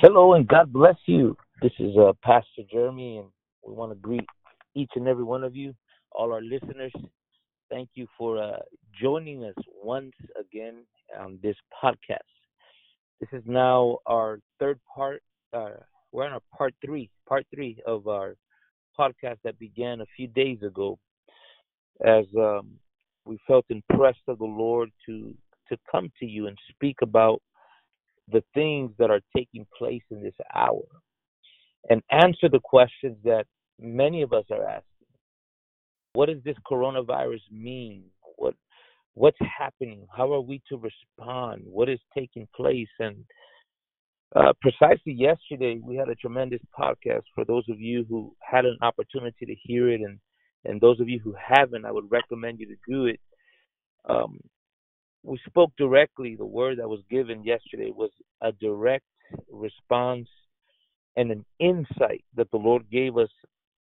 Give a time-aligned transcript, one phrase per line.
[0.00, 1.36] Hello and God bless you.
[1.60, 3.26] This is uh, Pastor Jeremy, and
[3.62, 4.24] we want to greet
[4.74, 5.74] each and every one of you,
[6.12, 6.90] all our listeners.
[7.68, 8.60] Thank you for uh,
[8.98, 10.86] joining us once again
[11.20, 12.16] on this podcast.
[13.20, 15.22] This is now our third part.
[15.52, 15.72] Uh,
[16.12, 18.36] we're on our part three, part three of our
[18.98, 20.98] podcast that began a few days ago,
[22.06, 22.70] as um,
[23.26, 25.34] we felt impressed of the Lord to
[25.68, 27.42] to come to you and speak about
[28.30, 30.82] the things that are taking place in this hour
[31.88, 33.46] and answer the questions that
[33.78, 34.84] many of us are asking.
[36.12, 38.04] What does this coronavirus mean?
[38.36, 38.54] What
[39.14, 40.06] what's happening?
[40.14, 41.62] How are we to respond?
[41.64, 42.88] What is taking place?
[42.98, 43.24] And
[44.34, 47.22] uh, precisely yesterday, we had a tremendous podcast.
[47.34, 50.18] For those of you who had an opportunity to hear it, and
[50.64, 53.20] and those of you who haven't, I would recommend you to do it.
[54.08, 54.40] Um,
[55.22, 56.36] we spoke directly.
[56.36, 58.10] The word that was given yesterday was
[58.40, 59.04] a direct
[59.50, 60.28] response
[61.16, 63.30] and an insight that the Lord gave us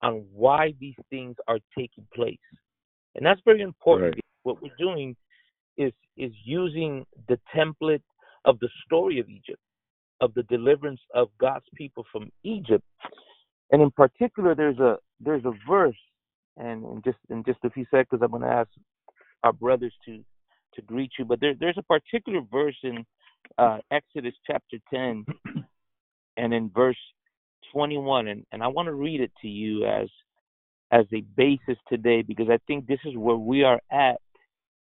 [0.03, 2.39] on why these things are taking place.
[3.15, 4.15] And that's very important.
[4.15, 4.25] Right.
[4.43, 5.17] What we're doing
[5.77, 8.03] is is using the template
[8.45, 9.61] of the story of Egypt,
[10.21, 12.85] of the deliverance of God's people from Egypt.
[13.71, 15.97] And in particular there's a there's a verse
[16.57, 18.71] and in just in just a few seconds I'm gonna ask
[19.45, 20.25] our brothers to
[20.75, 21.25] to greet you.
[21.25, 23.05] But there, there's a particular verse in
[23.57, 25.25] uh, Exodus chapter 10
[26.37, 26.97] and in verse
[27.73, 30.09] 21, and, and I want to read it to you as
[30.91, 34.17] as a basis today because I think this is where we are at,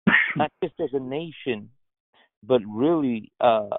[0.35, 1.69] not just as a nation,
[2.43, 3.69] but really uh,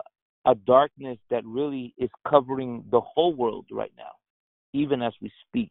[0.45, 4.13] a darkness that really is covering the whole world right now,
[4.73, 5.71] even as we speak.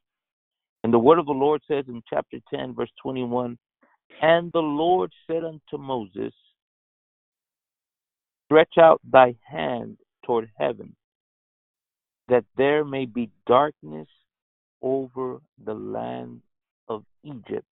[0.84, 3.58] And the word of the Lord says in chapter 10, verse 21
[4.22, 6.34] and the Lord said unto Moses,
[8.46, 10.96] Stretch out thy hand toward heaven,
[12.30, 14.08] that there may be darkness
[14.82, 16.42] over the land
[16.88, 17.66] of Egypt,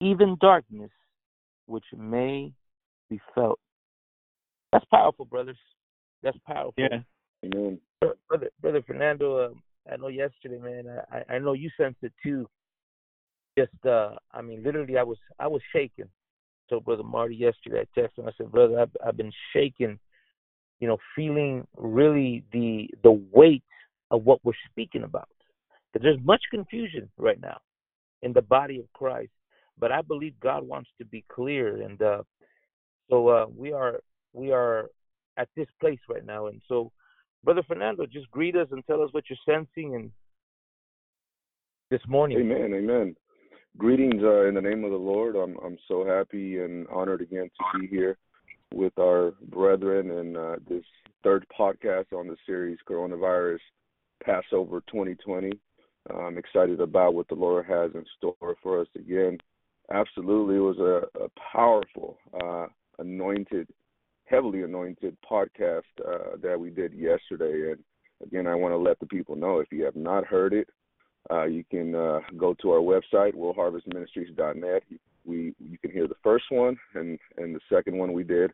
[0.00, 0.90] even darkness
[1.66, 2.52] which may
[3.10, 3.60] be felt.
[4.72, 5.58] That's powerful, brothers.
[6.22, 6.72] That's powerful.
[6.78, 7.00] Yeah.
[7.44, 7.78] Amen.
[8.28, 10.84] Brother, brother Fernando, um, I know yesterday, man.
[11.12, 12.48] I, I know you sensed it too
[13.58, 16.08] just uh I mean literally I was I was shaking.
[16.68, 19.98] So brother Marty yesterday I texted him I said brother I've I've been shaking,
[20.80, 23.64] you know, feeling really the the weight
[24.10, 25.28] of what we're speaking about.
[25.92, 27.58] Because there's much confusion right now
[28.22, 29.32] in the body of Christ,
[29.78, 32.22] but I believe God wants to be clear and uh
[33.10, 34.00] so uh we are
[34.32, 34.86] we are
[35.36, 36.90] at this place right now and so
[37.44, 40.10] brother Fernando just greet us and tell us what you're sensing and
[41.92, 42.38] this morning.
[42.38, 43.14] Amen, amen.
[43.78, 45.34] Greetings uh, in the name of the Lord.
[45.34, 48.18] I'm I'm so happy and honored again to be here
[48.72, 50.84] with our brethren and uh, this
[51.24, 53.60] third podcast on the series Coronavirus
[54.22, 55.52] Passover 2020.
[56.10, 59.38] Uh, I'm excited about what the Lord has in store for us again.
[59.90, 62.66] Absolutely, it was a, a powerful, uh,
[62.98, 63.68] anointed,
[64.26, 67.72] heavily anointed podcast uh, that we did yesterday.
[67.72, 67.78] And
[68.22, 70.68] again, I want to let the people know if you have not heard it,
[71.30, 74.82] uh, you can uh, go to our website, willharvestministries.net.
[75.24, 78.50] We you can hear the first one and and the second one we did,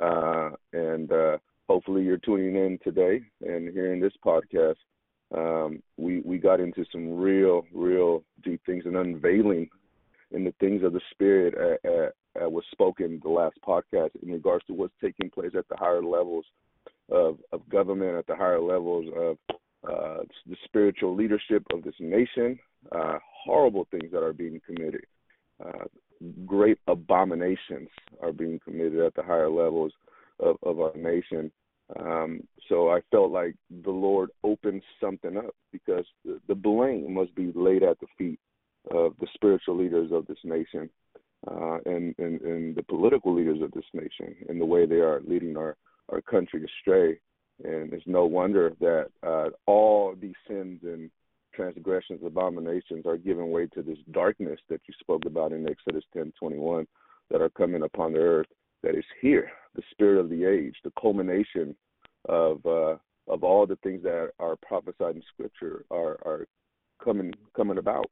[0.00, 4.76] uh, and uh, hopefully you're tuning in today and hearing this podcast.
[5.36, 9.68] Um, we we got into some real real deep things and unveiling
[10.30, 14.30] in the things of the spirit uh, uh, uh, was spoken the last podcast in
[14.30, 16.44] regards to what's taking place at the higher levels
[17.10, 19.38] of of government, at the higher levels of
[19.88, 22.58] uh, the spiritual leadership of this nation,
[22.92, 25.04] uh, horrible things that are being committed.
[25.64, 25.84] Uh,
[26.44, 27.88] great abominations
[28.22, 29.92] are being committed at the higher levels
[30.40, 31.50] of, of our nation.
[32.00, 33.54] Um, so I felt like
[33.84, 38.40] the Lord opened something up because the, the blame must be laid at the feet
[38.90, 40.88] of the spiritual leaders of this nation
[41.48, 45.20] uh, and, and, and the political leaders of this nation and the way they are
[45.26, 45.76] leading our,
[46.08, 47.18] our country astray.
[47.64, 51.10] And it's no wonder that uh, all these sins and
[51.54, 56.86] transgressions, abominations are giving way to this darkness that you spoke about in Exodus 10:21
[57.30, 58.46] that are coming upon the earth
[58.82, 61.74] that is here, the spirit of the age, the culmination
[62.28, 62.96] of uh,
[63.28, 66.46] of all the things that are prophesied in Scripture are are
[67.02, 68.10] coming coming about.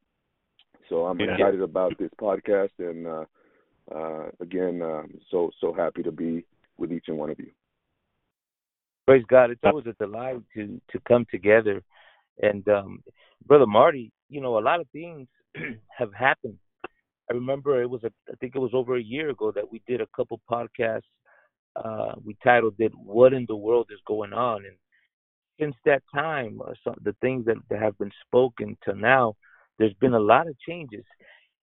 [0.88, 1.34] So I'm yeah.
[1.34, 3.24] excited about this podcast, and uh,
[3.94, 6.44] uh, again, um, so so happy to be
[6.78, 7.50] with each and one of you.
[9.06, 9.50] Praise God.
[9.50, 11.82] It's always a delight to to come together.
[12.42, 13.02] And um
[13.46, 15.28] brother Marty, you know, a lot of things
[15.98, 16.58] have happened.
[17.30, 19.82] I remember it was a I think it was over a year ago that we
[19.86, 21.02] did a couple podcasts.
[21.76, 24.76] Uh we titled it What in the World is Going On and
[25.60, 29.34] since that time, uh, some, the things that, that have been spoken to now,
[29.78, 31.04] there's been a lot of changes.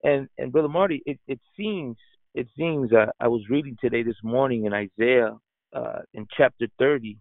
[0.05, 1.97] And and brother Marty, it, it seems
[2.35, 5.37] it seems uh, I was reading today this morning in Isaiah
[5.75, 7.17] uh, in chapter 30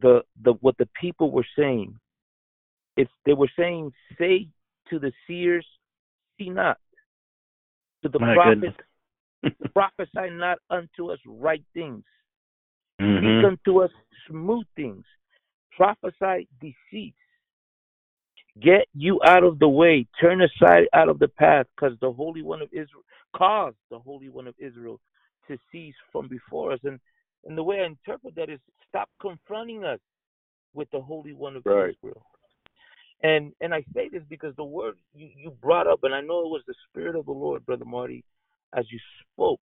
[0.00, 1.98] the the what the people were saying.
[2.96, 4.48] It's they were saying, "Say
[4.88, 5.66] to the seers,
[6.38, 6.78] see not
[8.02, 8.78] to the My prophets,
[9.74, 12.04] prophesy not unto us right things,
[13.00, 13.18] Mhm.
[13.18, 13.90] speak unto us
[14.28, 15.04] smooth things,
[15.76, 17.14] prophesy deceit."
[18.60, 20.06] Get you out of the way.
[20.20, 23.02] Turn aside out of the path, because the Holy One of Israel
[23.32, 25.00] caused the Holy One of Israel
[25.48, 26.84] to cease from before us.
[26.84, 27.00] And
[27.46, 30.00] and the way I interpret that is stop confronting us
[30.72, 31.96] with the Holy One of Right.
[31.96, 32.26] Israel.
[33.22, 36.40] And and I say this because the word you, you brought up, and I know
[36.40, 38.24] it was the Spirit of the Lord, Brother Marty,
[38.76, 38.98] as you
[39.32, 39.60] spoke.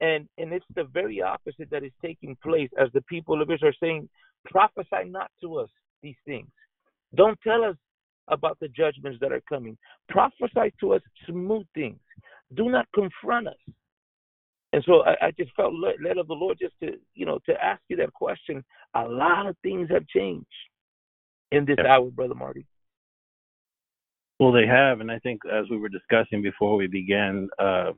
[0.00, 3.70] And and it's the very opposite that is taking place as the people of Israel
[3.70, 4.08] are saying,
[4.44, 5.70] prophesy not to us
[6.02, 6.48] these things.
[7.14, 7.76] Don't tell us
[8.28, 9.78] about the judgments that are coming.
[10.08, 12.00] Prophesy to us smooth things.
[12.54, 13.54] Do not confront us.
[14.76, 17.38] And so I, I just felt led, led of the Lord just to, you know,
[17.46, 18.62] to ask you that question.
[18.94, 20.46] A lot of things have changed
[21.50, 21.86] in this Yep.
[21.86, 22.66] hour, Brother Marty.
[24.38, 27.92] Well, they have, and I think as we were discussing before we began uh,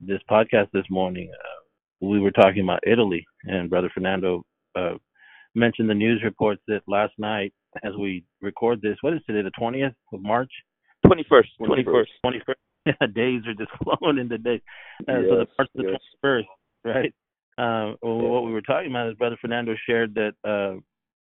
[0.00, 4.42] this podcast this morning, uh, we were talking about Italy, and Brother Fernando
[4.74, 4.94] uh,
[5.54, 7.52] mentioned the news reports that last night,
[7.84, 10.50] as we record this, what is today, the twentieth of March?
[11.04, 12.06] 21st, 21st.
[12.24, 12.54] 21st.
[13.14, 14.60] Days are just flowing into days.
[15.08, 15.90] Uh, so the Yes, March the yes.
[15.90, 16.48] twenty first,
[16.84, 17.14] right?
[17.58, 20.78] Um, well, what we were talking about is Brother Fernando shared that uh,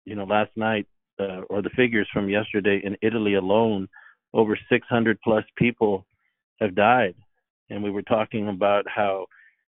[0.05, 0.87] you know last night
[1.19, 3.89] uh, or the figures from yesterday in Italy alone,
[4.33, 6.07] over 600 plus people
[6.61, 7.15] have died,
[7.69, 9.27] and we were talking about how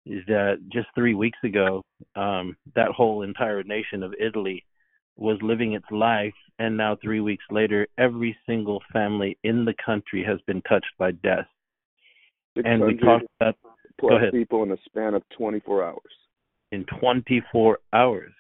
[0.06, 1.84] is that just three weeks ago
[2.16, 4.64] um, that whole entire nation of Italy
[5.18, 10.24] was living its life, and now three weeks later, every single family in the country
[10.24, 11.48] has been touched by death.
[12.66, 13.56] And we talked about
[14.00, 15.98] plus people in a span of 24 hours.
[16.72, 18.34] in 24 hours.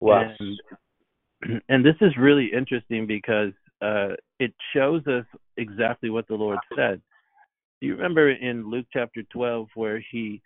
[0.00, 0.34] Wow.
[0.38, 5.24] And, and this is really interesting because uh, it shows us
[5.56, 7.00] exactly what the Lord said.
[7.80, 10.40] Do you remember in Luke chapter 12 where he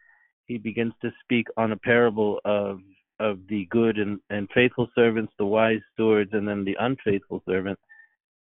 [0.47, 2.81] he begins to speak on a parable of
[3.21, 7.79] of the good and, and faithful servants, the wise stewards, and then the unfaithful servant?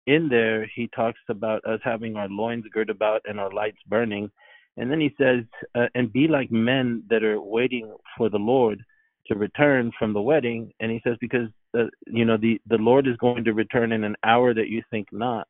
[0.09, 4.31] In there, he talks about us having our loins girt about and our lights burning.
[4.79, 5.45] And then he says,
[5.75, 8.83] uh, and be like men that are waiting for the Lord
[9.27, 10.73] to return from the wedding.
[10.81, 14.03] And he says, because uh, you know the the Lord is going to return in
[14.03, 15.47] an hour that you think not.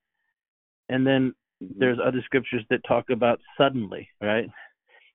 [0.89, 4.49] And then there's other scriptures that talk about suddenly, right?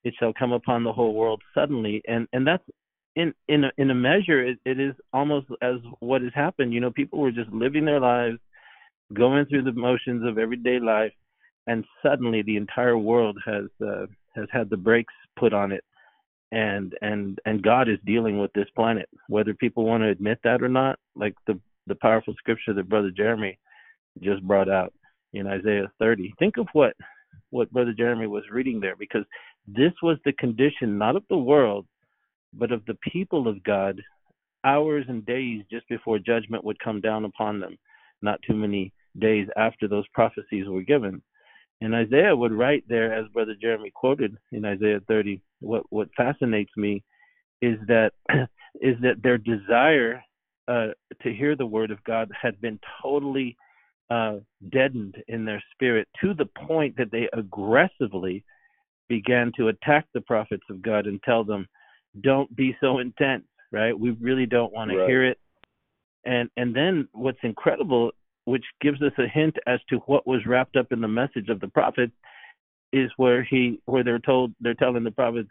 [0.06, 2.64] It shall come upon the whole world suddenly, and and that's
[3.18, 6.74] in in a, in a measure it, it is almost as what has happened.
[6.74, 8.38] You know, people were just living their lives,
[9.14, 11.14] going through the motions of everyday life,
[11.68, 14.06] and suddenly the entire world has uh,
[14.36, 15.84] has had the brakes put on it,
[16.52, 20.62] and and and God is dealing with this planet, whether people want to admit that
[20.62, 21.00] or not.
[21.16, 23.58] Like the the powerful scripture that Brother Jeremy
[24.22, 24.94] just brought out
[25.34, 26.34] in Isaiah 30.
[26.40, 26.94] Think of what
[27.50, 29.26] what Brother Jeremy was reading there, because
[29.68, 31.86] this was the condition not of the world,
[32.54, 34.02] but of the people of God,
[34.64, 37.78] hours and days just before judgment would come down upon them.
[38.22, 41.22] Not too many days after those prophecies were given.
[41.82, 45.42] And Isaiah would write there, as Brother Jeremy quoted in Isaiah 30.
[45.60, 47.04] What what fascinates me
[47.62, 48.12] is that
[48.82, 50.24] is that their desire
[50.68, 50.88] uh,
[51.22, 53.58] to hear the word of God had been totally
[54.10, 54.38] uh,
[54.72, 58.44] deadened in their spirit to the point that they aggressively
[59.10, 61.68] began to attack the prophets of God and tell them,
[62.22, 63.98] "Don't be so intense." Right?
[63.98, 65.40] We really don't want to hear it.
[66.26, 68.12] And and then what's incredible,
[68.46, 71.60] which gives us a hint as to what was wrapped up in the message of
[71.60, 72.12] the prophet,
[72.92, 75.48] is where he where they're told they're telling the prophet,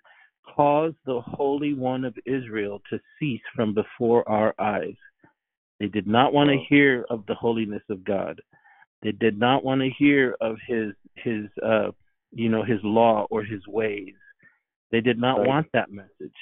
[0.54, 4.96] "Cause the Holy One of Israel to cease from before our eyes."
[5.80, 8.40] They did not want to hear of the holiness of God.
[9.02, 11.90] They did not want to hear of his his uh
[12.30, 14.14] you know his law or his ways.
[14.90, 15.48] They did not Right.
[15.48, 16.36] want that message.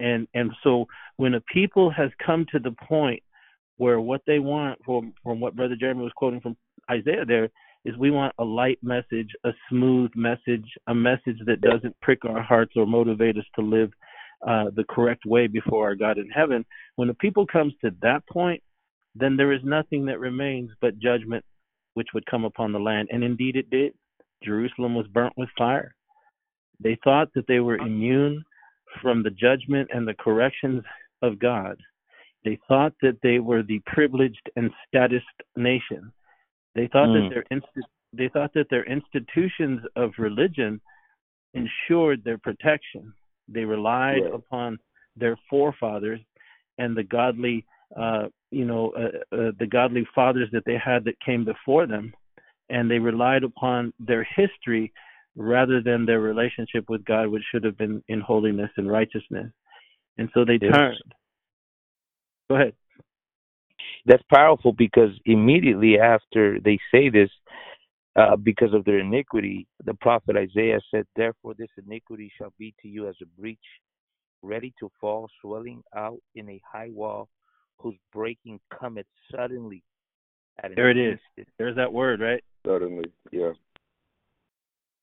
[0.00, 3.22] And and so when a people has come to the point
[3.76, 6.56] where what they want from from what Brother Jeremy was quoting from
[6.90, 7.48] Isaiah there
[7.84, 12.42] is we want a light message, a smooth message, a message that doesn't prick our
[12.42, 13.90] hearts or motivate us to live
[14.46, 16.64] uh, the correct way before our God in heaven.
[16.96, 18.62] When the people comes to that point,
[19.14, 21.44] then there is nothing that remains but judgment,
[21.94, 23.08] which would come upon the land.
[23.12, 23.92] And indeed it did.
[24.42, 25.94] Jerusalem was burnt with fire.
[26.80, 28.44] They thought that they were immune
[29.00, 30.82] from the judgment and the corrections
[31.22, 31.76] of God.
[32.44, 36.12] They thought that they were the privileged and statist nation.
[36.74, 37.22] They thought Mm.
[37.22, 40.80] that their insti- they thought that their institutions of religion
[41.54, 43.12] ensured their protection.
[43.48, 44.34] They relied Right.
[44.34, 44.78] upon
[45.16, 46.20] their forefathers
[46.78, 47.64] and the godly,
[47.96, 52.12] uh, you know, uh, uh, the godly fathers that they had that came before them,
[52.68, 54.92] and they relied upon their history
[55.36, 59.52] rather than their relationship with God, which should have been in holiness and righteousness.
[60.18, 60.72] And so they Yes.
[60.72, 61.14] turned.
[62.48, 62.74] Go ahead.
[64.06, 67.30] That's powerful because immediately after they say this,
[68.16, 72.88] uh, because of their iniquity, the prophet Isaiah said, Therefore, this iniquity shall be to
[72.88, 73.58] you as a breach,
[74.42, 77.28] ready to fall, swelling out in a high wall,
[77.78, 79.82] whose breaking cometh suddenly.
[80.62, 81.18] At There it is.
[81.36, 81.48] instant.
[81.58, 82.44] There's that word, right?
[82.64, 83.52] Suddenly, yeah.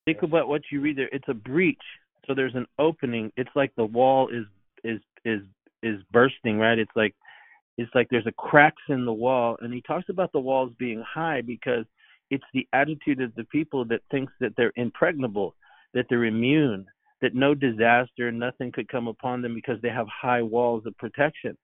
[0.06, 1.10] think about what you read there.
[1.12, 1.82] It's a breach.
[2.26, 3.30] So there's an opening.
[3.36, 4.46] It's like the wall is
[4.84, 5.42] is is
[5.82, 6.78] is bursting, right?
[6.78, 7.14] It's like
[7.78, 11.02] it's like there's a cracks in the wall, and he talks about the walls being
[11.02, 11.84] high because
[12.30, 15.54] it's the attitude of the people that thinks that they're impregnable,
[15.94, 16.86] that they're immune,
[17.20, 21.56] that no disaster, nothing could come upon them because they have high walls of protection.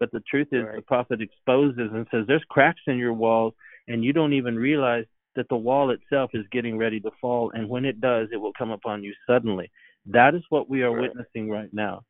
[0.00, 0.76] But the truth is, Right.
[0.76, 3.54] the prophet exposes and says, "There's cracks in your walls,
[3.88, 7.68] and you don't even realize that the wall itself is getting ready to fall, and
[7.68, 9.70] when it does, it will come upon you suddenly.
[10.06, 11.02] That is what we are Right.
[11.02, 12.04] witnessing right now.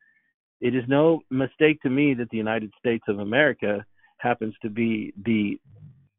[0.63, 3.85] It is no mistake to me that the United States of America
[4.19, 5.59] happens to be the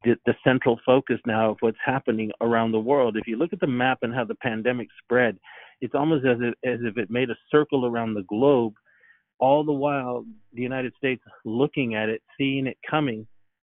[0.03, 3.17] the, the central focus now of what's happening around the world.
[3.17, 5.39] If you look at the map and how the pandemic spread,
[5.81, 8.75] it's almost as if, as if it made a circle around the globe.
[9.39, 13.27] All the while, the United States looking at it, seeing it coming,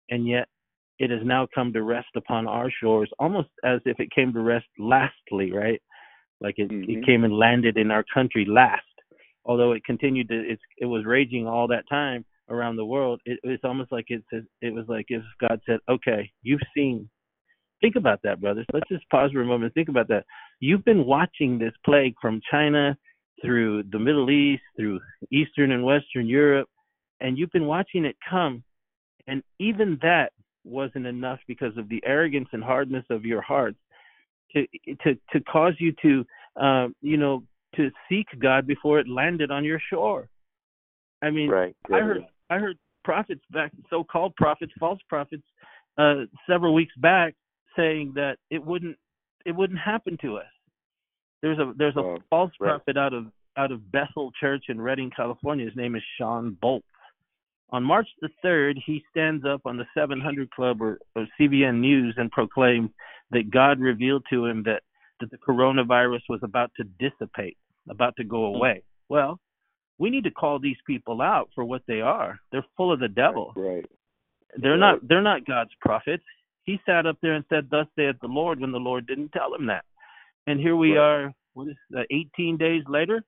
[0.10, 0.48] and yet
[1.00, 4.40] it has now come to rest upon our shores, almost as if it came to
[4.40, 5.82] rest lastly, right?
[6.40, 6.88] Like it, Mhm.
[6.88, 8.86] it came and landed in our country last.
[9.46, 13.22] Although it continued to, it's, it was raging all that time around the world.
[13.26, 14.26] It, it's almost like it's,
[14.62, 17.10] it was like if God said, "Okay, you've seen."
[17.82, 18.68] Think about that, brothers.
[18.74, 20.26] Let's just pause for a moment and think about that.
[20.60, 22.96] You've been watching this plague from China
[23.42, 25.00] through the Middle East, through
[25.32, 26.70] Eastern and Western Europe,
[27.22, 28.64] and you've been watching it come.
[29.28, 30.32] And even that
[30.64, 33.78] wasn't enough because of the arrogance and hardness of your hearts
[34.54, 34.68] to
[35.04, 36.26] to to cause you to
[36.62, 37.44] uh, you know
[37.75, 40.30] to seek God before it landed on your shore.
[41.22, 41.75] I mean, Right.
[41.92, 45.44] I heard I heard prophets back, so-called prophets, false prophets,
[45.98, 47.36] uh, several weeks back
[47.75, 48.98] saying that it wouldn't
[49.46, 50.51] it wouldn't happen to us.
[51.42, 52.70] There's a there's a false Right.
[52.70, 55.66] prophet out of out of Bethel Church in Redding, California.
[55.66, 56.84] His name is Shawn Bolz.
[57.72, 62.13] On March the third, he stands up on the 700 Club or, or CBN News
[62.18, 62.92] and proclaims
[63.32, 64.84] that God revealed to him that
[65.22, 67.58] that the coronavirus was about to dissipate,
[67.90, 68.56] about to go hmm.
[68.56, 68.84] away.
[69.10, 69.40] Well,
[69.98, 72.40] we need to call these people out for what they are.
[72.51, 73.54] They're full of the devil.
[73.56, 73.86] Right.
[74.58, 74.80] They're Right.
[74.80, 76.24] not they're not God's prophets.
[76.63, 79.54] He sat up there and said, "Thus saith the Lord," when the Lord didn't tell
[79.54, 79.86] him that.
[80.48, 81.04] And here we Right.
[81.04, 81.34] are.
[81.54, 82.08] What is that?
[82.10, 83.24] 18 days later,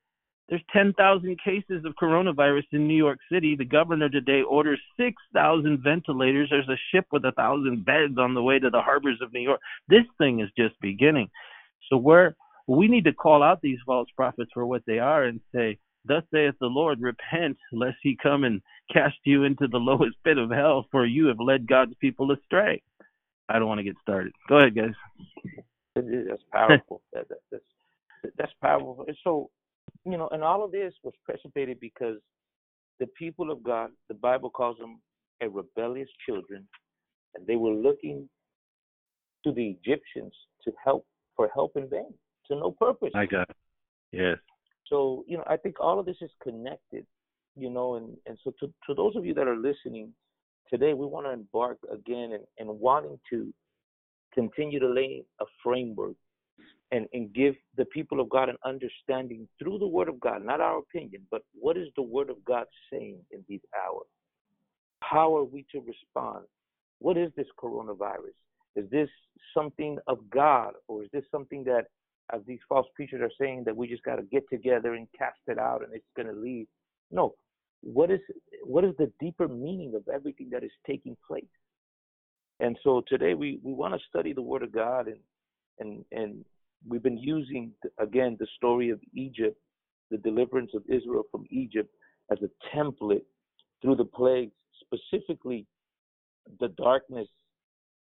[0.49, 3.55] there's 10,000 cases of coronavirus in New York City.
[3.55, 6.49] The governor today orders 6,000 ventilators.
[6.49, 9.41] There's a ship with a thousand beds on the way to the harbors of New
[9.41, 9.61] York.
[9.87, 11.29] This thing is just beginning.
[11.89, 12.33] So we're
[12.67, 16.23] we need to call out these false prophets for what they are and say, Thus
[16.33, 18.61] saith the Lord, repent, lest he come and
[18.91, 22.81] cast you into the lowest pit of hell, for you have led God's people astray.
[23.49, 24.33] I don't want to get started.
[24.49, 24.93] Go ahead, guys.
[25.95, 27.01] That's powerful.
[27.13, 27.63] that, that, that's
[28.37, 29.03] that's powerful.
[29.07, 29.49] And so,
[30.05, 32.17] you know, and all of this was precipitated because
[32.99, 35.01] the people of God, the Bible calls them
[35.41, 36.67] a rebellious children,
[37.35, 38.29] and they were looking
[39.45, 42.13] to the Egyptians to help for help in vain,
[42.47, 43.11] to no purpose.
[43.15, 43.55] I got it.
[44.11, 44.37] Yes.
[44.87, 47.05] So, you know, I think all of this is connected,
[47.55, 50.13] you know, and, and so to, to those of you that are listening
[50.69, 53.53] today, we want to embark again and, and wanting to
[54.33, 56.15] continue to lay a framework
[56.91, 60.61] and, and give the people of God an understanding through the Word of God, not
[60.61, 64.07] our opinion, but what is the Word of God saying in these hours?
[65.01, 66.45] How are we to respond?
[66.99, 68.35] What is this coronavirus?
[68.75, 69.09] Is this
[69.55, 71.85] something of God, or is this something that,
[72.33, 75.39] as these false preachers are saying, that we just got to get together and cast
[75.47, 76.67] it out and it's going to leave?
[77.11, 77.35] No.
[77.81, 78.21] What is
[78.63, 81.43] what is the deeper meaning of everything that is taking place?
[82.61, 85.19] And so today we, we want to study the Word of God and
[85.79, 86.45] and and
[86.87, 89.59] we've been using again the story of Egypt,
[90.11, 91.93] the deliverance of Israel from Egypt
[92.31, 93.25] as a template
[93.81, 94.53] through the plagues,
[94.85, 95.65] specifically
[96.59, 97.27] the darkness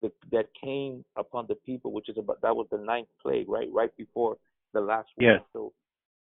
[0.05, 3.69] that, that came upon the people, which is about that was the ninth plague, right,
[3.71, 4.37] right before
[4.73, 5.27] the last one.
[5.27, 5.41] Yes.
[5.53, 5.73] So,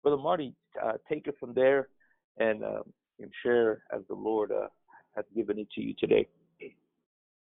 [0.04, 1.90] Brother Marty, uh, take it from there
[2.38, 2.84] and, um,
[3.20, 4.68] and share as the Lord uh,
[5.16, 6.28] has given it to you today.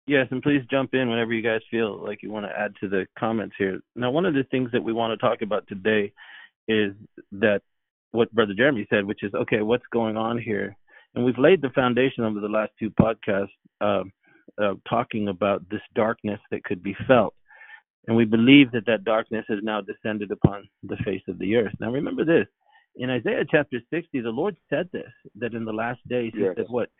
[0.06, 2.88] Yes, and please jump in whenever you guys feel like you want to add to
[2.88, 3.80] the comments here.
[3.96, 6.12] Now, one of the things that we want to talk about today
[6.68, 6.92] is
[7.32, 7.62] that
[8.10, 10.76] what Brother Jeremy said, which is okay, what's going on here?
[11.14, 13.48] And we've laid the foundation over the last two podcasts,
[13.80, 14.04] uh,
[14.62, 17.34] uh, talking about this darkness that could be felt,
[18.06, 21.74] and we believe that that darkness has now descended upon the face of the earth.
[21.80, 22.46] Now, remember this:
[22.96, 26.54] in Isaiah chapter 60, the Lord said this that in the last days, He Yes.
[26.56, 26.90] said, "What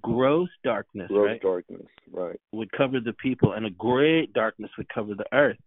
[0.00, 1.86] gross darkness, Gross right, darkness.
[2.10, 2.40] Right.
[2.52, 5.58] would cover the people, and a great darkness would cover the earth."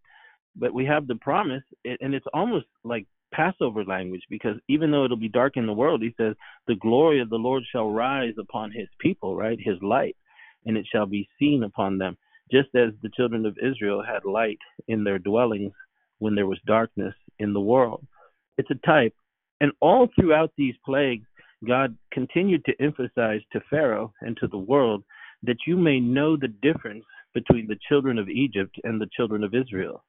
[0.55, 5.17] But we have the promise, and it's almost like Passover language because even though it'll
[5.17, 6.35] be dark in the world, He says,
[6.67, 9.59] "The glory of the Lord shall rise upon His people, right?
[9.59, 10.15] His light,
[10.65, 12.17] and it shall be seen upon them."
[12.51, 15.74] Just as the children of Israel had light in their dwellings
[16.20, 18.05] when there was darkness in the world.
[18.58, 19.15] It's a type.
[19.62, 21.25] And all throughout these plagues,
[21.65, 25.03] God continued to emphasize to Pharaoh and to the world
[25.43, 29.55] that you may know the difference between the children of Egypt and the children of
[29.55, 30.03] Israel.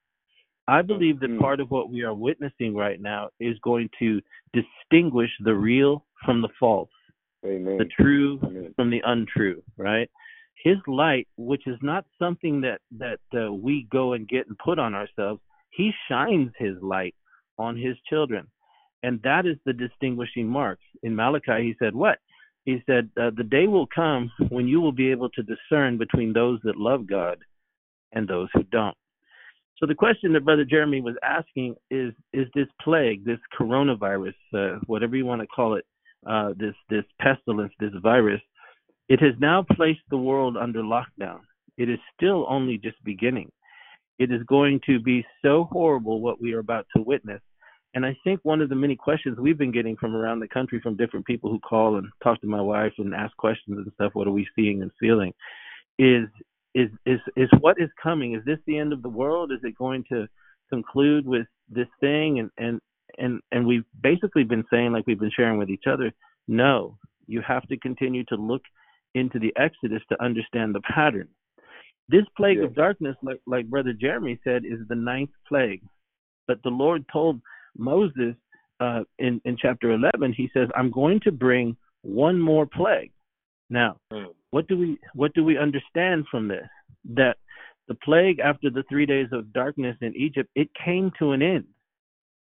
[0.66, 1.40] I believe that Mm.
[1.40, 4.20] part of what we are witnessing right now is going to
[4.52, 6.90] distinguish the real from the false,
[7.44, 7.78] Amen.
[7.78, 8.72] the true Amen.
[8.74, 10.10] from the untrue, right?
[10.64, 14.78] His light, which is not something that that uh, we go and get and put
[14.78, 17.14] on ourselves, he shines his light
[17.58, 18.46] on his children,
[19.02, 20.78] and that is the distinguishing mark.
[21.02, 22.18] In Malachi, he said, "What?"
[22.64, 26.32] He said, uh, "The day will come when you will be able to discern between
[26.32, 27.38] those that love God
[28.12, 28.96] and those who don't."
[29.76, 34.78] So the question that Brother Jeremy was asking is: Is this plague, this coronavirus, uh,
[34.86, 35.84] whatever you want to call it,
[36.26, 38.40] uh, this this pestilence, this virus,
[39.08, 41.40] it has now placed the world under lockdown.
[41.76, 43.50] It is still only just beginning.
[44.18, 47.42] It is going to be so horrible what we are about to witness.
[47.94, 50.80] And I think one of the many questions we've been getting from around the country
[50.80, 54.14] from different people who call and talk to my wife and ask questions and stuff,
[54.14, 55.32] what are we seeing and feeling,
[55.98, 56.26] is
[56.74, 58.34] is is is what is coming?
[58.34, 59.52] Is this the end of the world?
[59.52, 60.26] Is it going to
[60.70, 62.40] conclude with this thing?
[62.40, 62.80] And and
[63.18, 66.12] and and we've basically been saying, like we've been sharing with each other,
[66.48, 68.62] no, you have to continue to look
[69.14, 71.28] into the Exodus to understand the pattern.
[72.08, 75.82] This plague of darkness, like like Brother Jeremy said, is the ninth plague.
[76.46, 77.40] But the Lord told
[77.76, 78.34] Moses
[78.80, 83.12] uh, in in chapter 11, He says, "I'm going to bring one more plague."
[83.70, 84.34] Now, Mm.
[84.50, 86.68] what do we what do we understand from this?
[87.04, 87.38] That
[87.88, 91.66] the plague after the three days of darkness in Egypt, it came to an end.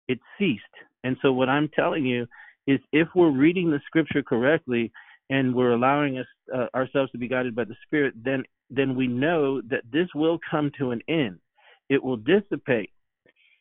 [0.08, 0.62] It ceased.
[1.04, 2.26] And so what I'm telling you
[2.66, 4.92] is if we're reading the scripture correctly
[5.30, 9.06] and we're allowing us uh, ourselves to be guided by the spirit, then then we
[9.06, 11.38] know that this will come to an end.
[11.88, 12.90] It will dissipate.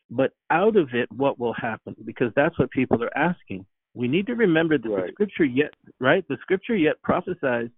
[0.10, 1.96] But out of it what will happen?
[2.06, 3.66] Because that's what people are asking.
[3.94, 6.26] We need to remember that the scripture yet right?
[6.28, 7.70] The scripture yet prophesies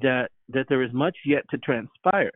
[0.00, 2.32] that that there is much yet to transpire.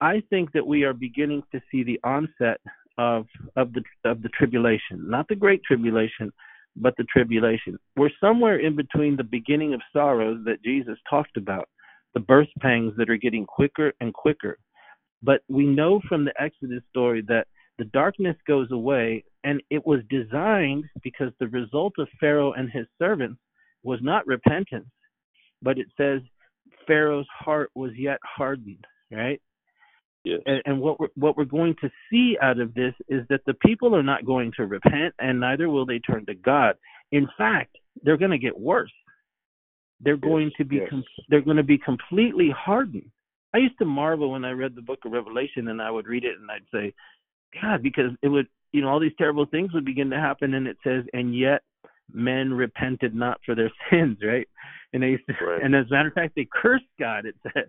[0.00, 2.60] I think that we are beginning to see the onset
[2.98, 6.32] of of the of the tribulation, not the great tribulation,
[6.80, 7.78] but the tribulation.
[7.96, 11.68] We're somewhere in between the beginning of sorrows that Jesus talked about,
[12.14, 14.58] the birth pangs that are getting quicker and quicker.
[15.22, 17.46] But we know from the Exodus story that
[17.78, 22.86] the darkness goes away, and it was designed because the result of Pharaoh and his
[22.98, 23.40] servants
[23.82, 24.88] was not repentance,
[25.62, 26.20] but it says
[26.86, 29.40] Pharaoh's heart was yet hardened, right?
[30.24, 33.54] And, and what we're what we're going to see out of this is that the
[33.54, 36.74] people are not going to repent, and neither will they turn to God.
[37.12, 38.92] In fact, they're going to get worse.
[40.00, 40.88] They're going to be yes.
[40.90, 43.10] com- they're going to be completely hardened.
[43.54, 46.24] I used to marvel when I read the book of Revelation, and I would read
[46.24, 46.92] it, and I'd say,
[47.60, 50.66] God, because it would you know all these terrible things would begin to happen, and
[50.66, 51.62] it says, and yet
[52.12, 54.48] men repented not for their sins, right?
[54.92, 55.62] And they used to, Right.
[55.62, 57.26] and as a matter of fact, they cursed God.
[57.26, 57.66] It says,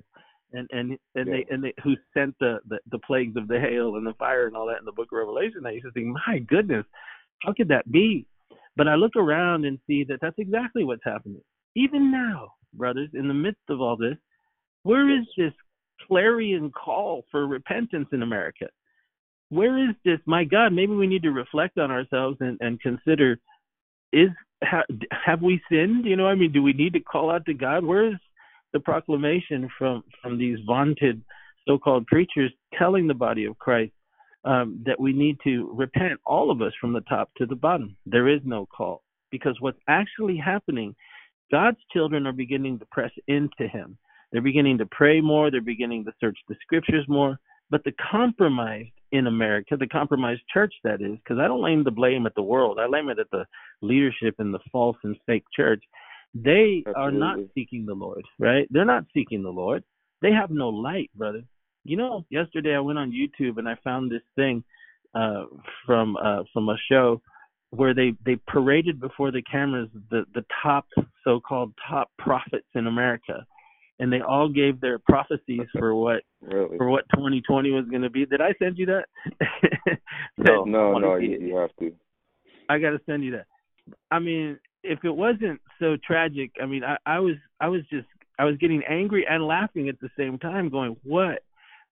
[0.53, 1.33] and and and Yeah.
[1.33, 4.47] they and they who sent the, the the plagues of the hail and the fire
[4.47, 5.65] and all that in the book of Revelation.
[5.65, 6.85] I used to think, my goodness,
[7.43, 8.25] how could that be?
[8.75, 11.41] But I look around and see that that's exactly what's happening.
[11.75, 14.17] Even now, brothers, in the midst of all this,
[14.83, 15.53] where is this
[16.07, 18.67] clarion call for repentance in America?
[19.49, 20.19] Where is this?
[20.25, 23.39] My God, maybe we need to reflect on ourselves and, and consider:
[24.13, 24.29] is
[24.63, 26.05] ha, have we sinned?
[26.05, 27.83] You know, I mean, do we need to call out to God?
[27.83, 28.19] Where is
[28.73, 31.21] the proclamation from from these vaunted
[31.67, 33.93] so-called preachers telling the body of Christ
[34.45, 37.95] um, that we need to repent, all of us, from the top to the bottom?
[38.05, 40.95] There is no call because what's actually happening,
[41.51, 43.97] God's children are beginning to press into Him.
[44.31, 45.49] They're beginning to pray more.
[45.49, 47.39] They're beginning to search the scriptures more.
[47.69, 51.91] But the compromised in America, the compromised church, that is, because I don't lay the
[51.91, 52.79] blame at the world.
[52.79, 53.45] I lay it at the
[53.81, 55.83] leadership in the false and fake church.
[56.33, 58.67] They are not seeking the Lord, right?
[58.69, 59.83] They're not seeking the Lord.
[60.21, 61.43] They have no light, brother.
[61.83, 64.63] You know, yesterday I went on YouTube and I found this thing
[65.15, 65.45] uh,
[65.85, 67.21] from uh, from a show
[67.71, 70.85] where they they paraded before the cameras the the top
[71.23, 73.45] so-called top prophets in America,
[73.99, 76.77] and they all gave their prophecies for what Really?
[76.77, 78.25] for what 2020 was going to be.
[78.25, 79.05] Did I send you that?
[80.37, 81.15] No, no, no.
[81.17, 81.93] You, you have to.
[82.69, 83.45] I got to send you that.
[84.09, 88.07] I mean, if it wasn't so tragic, I mean, I, I was I was just
[88.37, 91.43] I was getting angry and laughing at the same time, going, "What?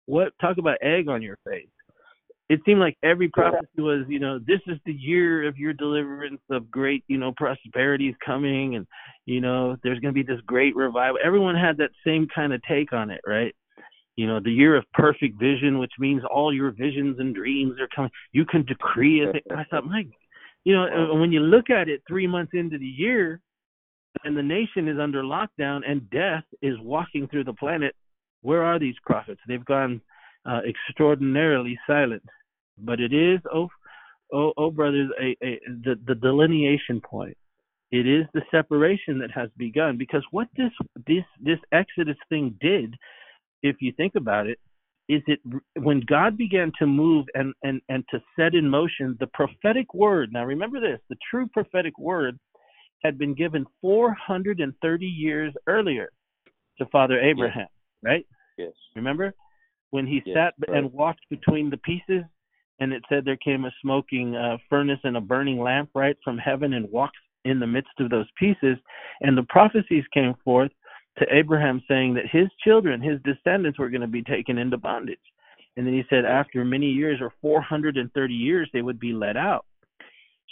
[0.06, 0.34] What?
[0.40, 1.68] Talk about egg on your face."
[2.50, 6.40] It seemed like every prophecy was, you know, this is the year of your deliverance
[6.50, 8.88] of great, you know, prosperity is coming, and
[9.26, 11.20] you know, there's going to be this great revival.
[11.24, 13.54] Everyone had that same kind of take on it, right?
[14.16, 17.90] You know, the year of perfect vision, which means all your visions and dreams are
[17.94, 18.12] coming.
[18.32, 19.44] You can decree it.
[19.52, 20.06] I thought, my
[20.68, 23.40] you know, and when you look at it three months into the year,
[24.26, 27.96] and the nation is under lockdown and death is walking through the planet,
[28.42, 29.40] where are these prophets?
[29.48, 30.02] They've gone
[30.46, 32.24] uh, extraordinarily silent.
[32.78, 33.70] But it is, oh,
[34.34, 37.38] oh, oh, brothers, a, a, the the delineation point.
[37.92, 40.74] It is the separation that has begun because what this
[41.08, 42.94] this this Exodus thing did,
[43.64, 44.60] if you think about it,
[45.10, 45.40] is it
[45.76, 50.34] when God began to move and and and to set in motion the prophetic word.
[50.34, 52.38] Now remember this: the true prophetic word
[53.04, 56.10] had been given 430 years earlier
[56.80, 57.68] to Father Abraham,
[58.04, 58.26] right?
[58.58, 58.74] Yes.
[58.96, 59.34] Remember
[59.92, 60.78] when he Yes, sat right.
[60.78, 62.24] and walked between the pieces,
[62.80, 66.38] and it said there came a smoking uh, furnace and a burning lamp right from
[66.38, 68.78] heaven, and walked in the midst of those pieces,
[69.22, 70.72] and the prophecies came forth
[71.20, 75.20] to Abraham saying that his children, his descendants, were going to be taken into bondage.
[75.76, 79.66] And then he said, after many years or 430 years, they would be let out.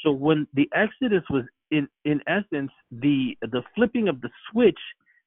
[0.04, 4.80] So when the Exodus was in in essence the the flipping of the switch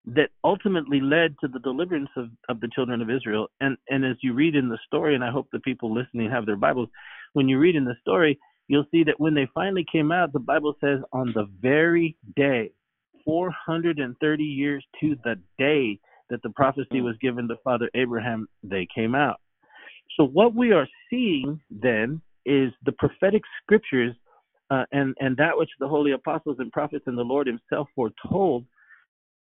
[0.07, 3.49] that ultimately led to the deliverance of, of the children of Israel.
[3.61, 6.47] And and as you read in the story, and I hope the people listening have
[6.47, 6.89] their Bibles,
[7.35, 10.39] when you read in the story, you'll see that when they finally came out, the
[10.39, 12.71] Bible says on the very day,
[13.29, 19.15] 430 years to the day that the prophecy was given to Father Abraham, they came
[19.15, 19.39] out.
[20.17, 24.17] So what we are seeing then is the prophetic scriptures
[24.71, 28.65] uh, and and that which the holy apostles and prophets and the Lord Himself foretold.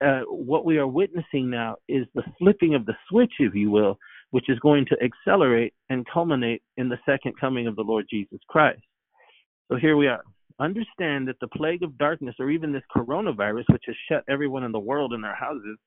[0.03, 3.97] Uh, what we are witnessing now is the flipping of the switch, if you will,
[4.31, 8.39] which is going to accelerate and culminate in the second coming of the Lord Jesus
[8.49, 8.81] Christ.
[9.71, 10.21] So here we are.
[10.59, 14.71] Understand that the plague of darkness, or even this coronavirus, which has shut everyone in
[14.71, 15.77] the world in their houses,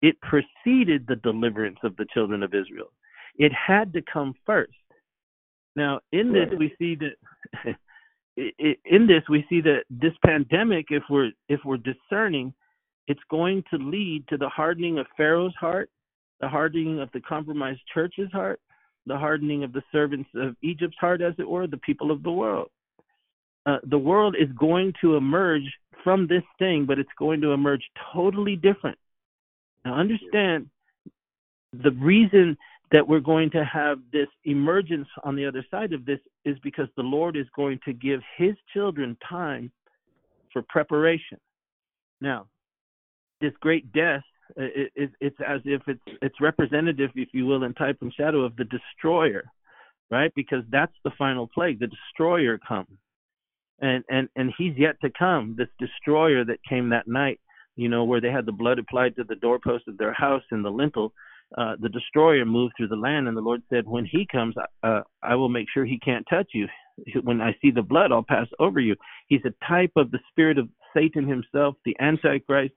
[0.00, 2.92] it preceded the deliverance of the children of Israel.
[3.36, 4.72] It had to come first.
[5.76, 7.76] Now, in this, we see that
[8.36, 12.52] in this we see that this pandemic, if we're if we're discerning,
[13.06, 15.90] it's going to lead to the hardening of Pharaoh's heart,
[16.40, 18.60] the hardening of the compromised church's heart,
[19.06, 22.32] the hardening of the servants of Egypt's heart, as it were, the people of the
[22.32, 22.70] world.
[23.64, 25.62] Uh, the world is going to emerge
[26.02, 28.98] from this thing, but it's going to emerge totally different.
[29.84, 30.68] Now, understand
[31.72, 32.56] the reason
[32.90, 36.88] that we're going to have this emergence on the other side of this is because
[36.96, 39.70] the Lord is going to give his children time
[40.52, 41.38] for preparation.
[42.20, 42.46] Now,
[43.40, 44.22] this great death
[44.58, 48.12] uh, it, it, it's as if it's it's representative, if you will, in type and
[48.12, 49.44] shadow of the destroyer,
[50.10, 50.32] right?
[50.34, 51.80] Because that's the final plague.
[51.80, 52.98] The destroyer comes,
[53.80, 55.54] and and and he's yet to come.
[55.56, 57.40] This destroyer that came that night,
[57.76, 60.64] you know, where they had the blood applied to the doorpost of their house and
[60.64, 61.12] the lintel.
[61.56, 65.02] Uh, the destroyer moved through the land, and the Lord said, "When he comes, uh,
[65.22, 66.66] I will make sure he can't touch you.
[67.22, 68.96] When I see the blood, I'll pass over you."
[69.28, 72.74] He's a type of the spirit of Satan himself, the Antichrist,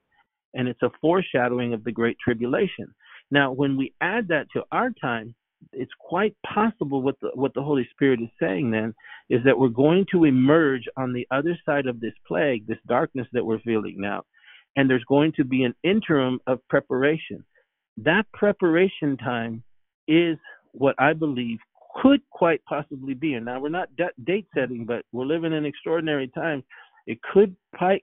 [0.54, 2.94] and it's a foreshadowing of the Great Tribulation.
[3.32, 5.36] Now, when we add that to our time,
[5.72, 8.94] it's quite possible what the what the Holy Spirit is saying then
[9.30, 13.28] is that we're going to emerge on the other side of this plague, this darkness
[13.34, 14.24] that we're feeling now,
[14.76, 17.44] and there's going to be an interim of preparation.
[17.98, 19.64] That preparation time
[20.08, 20.38] is
[20.74, 21.60] what I believe
[22.02, 23.90] could quite possibly be, and now we're not
[24.26, 26.64] date setting, but we're living in extraordinary times.
[27.08, 27.56] It could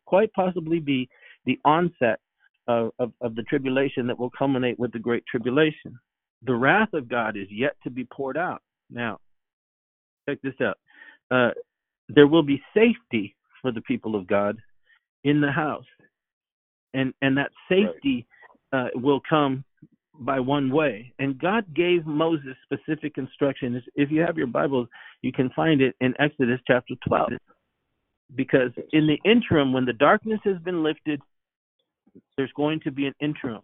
[0.06, 1.08] quite possibly be
[1.44, 2.20] the onset
[2.68, 5.98] of, of, of the tribulation that will culminate with the great tribulation.
[6.44, 8.62] The wrath of God is yet to be poured out.
[8.90, 9.18] Now,
[10.28, 10.78] check this out.
[11.30, 11.50] Uh,
[12.08, 14.58] there will be safety for the people of God
[15.24, 15.86] in the house,
[16.94, 18.26] and and that safety
[18.72, 19.64] uh, will come
[20.20, 21.14] by one way.
[21.18, 23.82] And God gave Moses specific instructions.
[23.96, 24.88] If you have your Bibles,
[25.22, 27.32] you can find it in Exodus chapter 12.
[28.34, 31.20] Because in the interim, when the darkness has been lifted
[32.36, 33.62] There's going to be an interim.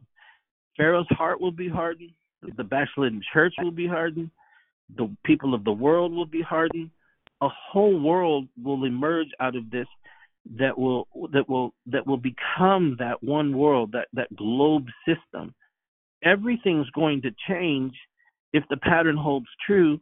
[0.77, 2.13] Pharaoh's heart will be hardened.
[2.43, 4.31] The backslidden church will be hardened.
[4.97, 6.91] The people of the world will be hardened.
[7.41, 9.87] A whole world will emerge out of this
[10.57, 15.55] that will that will that will become that one world, that that globe system.
[16.25, 17.93] Everything's going to change
[18.53, 20.01] if the pattern holds true,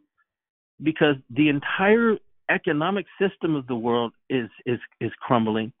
[0.81, 2.17] because the entire
[2.49, 5.73] economic system of the world is is is crumbling.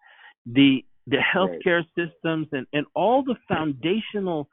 [0.45, 2.09] The the healthcare right.
[2.09, 4.49] systems and, and all the foundational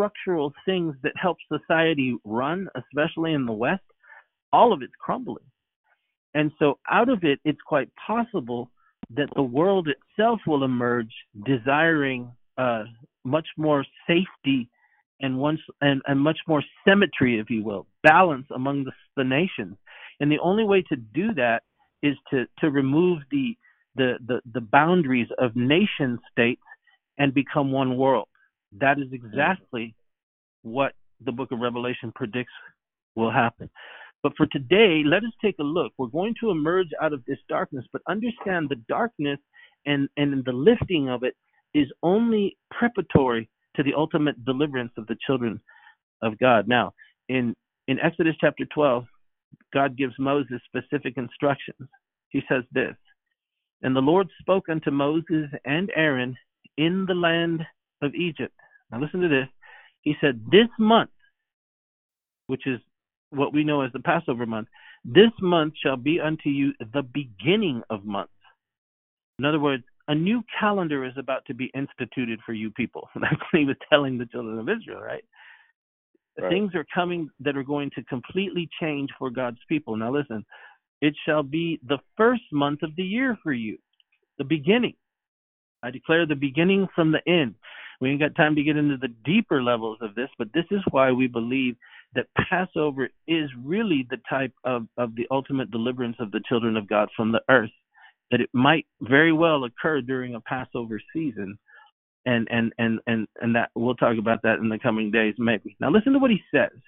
[0.00, 3.82] structural things that help society run, especially in the West,
[4.52, 5.44] all of it's crumbling.
[6.34, 8.70] And so out of it, it's quite possible
[9.14, 11.12] that the world itself will emerge
[11.44, 12.84] desiring uh,
[13.24, 14.70] much more safety
[15.20, 19.76] and once and, and much more symmetry, if you will, balance among the, the nations.
[20.20, 21.62] And the only way to do that
[22.02, 23.54] is to, to remove the,
[23.96, 26.62] the, the, the boundaries of nation states
[27.18, 28.28] and become one world.
[28.78, 29.26] That is mm-hmm.
[29.26, 29.94] exactly
[30.62, 30.92] what
[31.24, 32.52] the book of Revelation predicts
[33.16, 33.68] will happen.
[34.22, 35.92] But for today, let us take a look.
[35.96, 39.38] We're going to emerge out of this darkness, but understand the darkness
[39.86, 41.34] and, and the lifting of it
[41.74, 45.60] is only preparatory to the ultimate deliverance of the children
[46.22, 46.68] of God.
[46.68, 46.92] Now,
[47.28, 47.54] in,
[47.88, 49.04] in Exodus chapter 12,
[49.72, 51.88] God gives Moses specific instructions.
[52.28, 52.94] He says this
[53.82, 56.36] And the Lord spoke unto Moses and Aaron
[56.76, 57.64] in the land
[58.02, 58.54] of Egypt.
[58.90, 59.48] Now, listen to this.
[60.02, 61.10] He said, This month,
[62.46, 62.80] which is
[63.30, 64.68] what we know as the Passover month,
[65.04, 68.32] this month shall be unto you the beginning of months.
[69.38, 73.08] In other words, a new calendar is about to be instituted for you people.
[73.14, 75.24] That's what he was telling the children of Israel, right?
[76.38, 76.50] right?
[76.50, 79.96] Things are coming that are going to completely change for God's people.
[79.96, 80.44] Now, listen,
[81.00, 83.78] it shall be the first month of the year for you,
[84.38, 84.94] the beginning.
[85.82, 87.54] I declare the beginning from the end.
[88.00, 90.80] We ain't got time to get into the deeper levels of this, but this is
[90.90, 91.76] why we believe
[92.14, 96.88] that Passover is really the type of, of the ultimate deliverance of the children of
[96.88, 97.70] God from the earth.
[98.30, 101.58] That it might very well occur during a Passover season.
[102.26, 105.74] And and and and and that we'll talk about that in the coming days, maybe.
[105.80, 106.78] Now listen to what he says.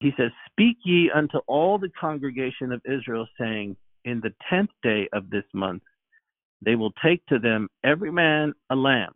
[0.00, 5.08] He says, Speak ye unto all the congregation of Israel, saying, In the tenth day
[5.12, 5.82] of this month
[6.64, 9.12] they will take to them every man a lamb,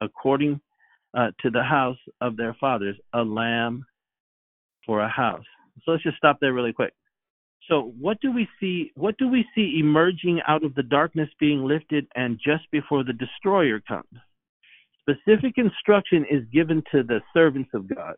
[0.00, 0.60] according
[1.16, 3.84] uh, to the house of their fathers, a lamb
[4.84, 5.44] for a house.
[5.84, 6.92] So let's just stop there really quick.
[7.68, 8.92] So what do we see?
[8.94, 13.12] What do we see emerging out of the darkness being lifted, and just before the
[13.12, 14.06] destroyer comes?
[15.02, 18.16] Specific instruction is given to the servants of God,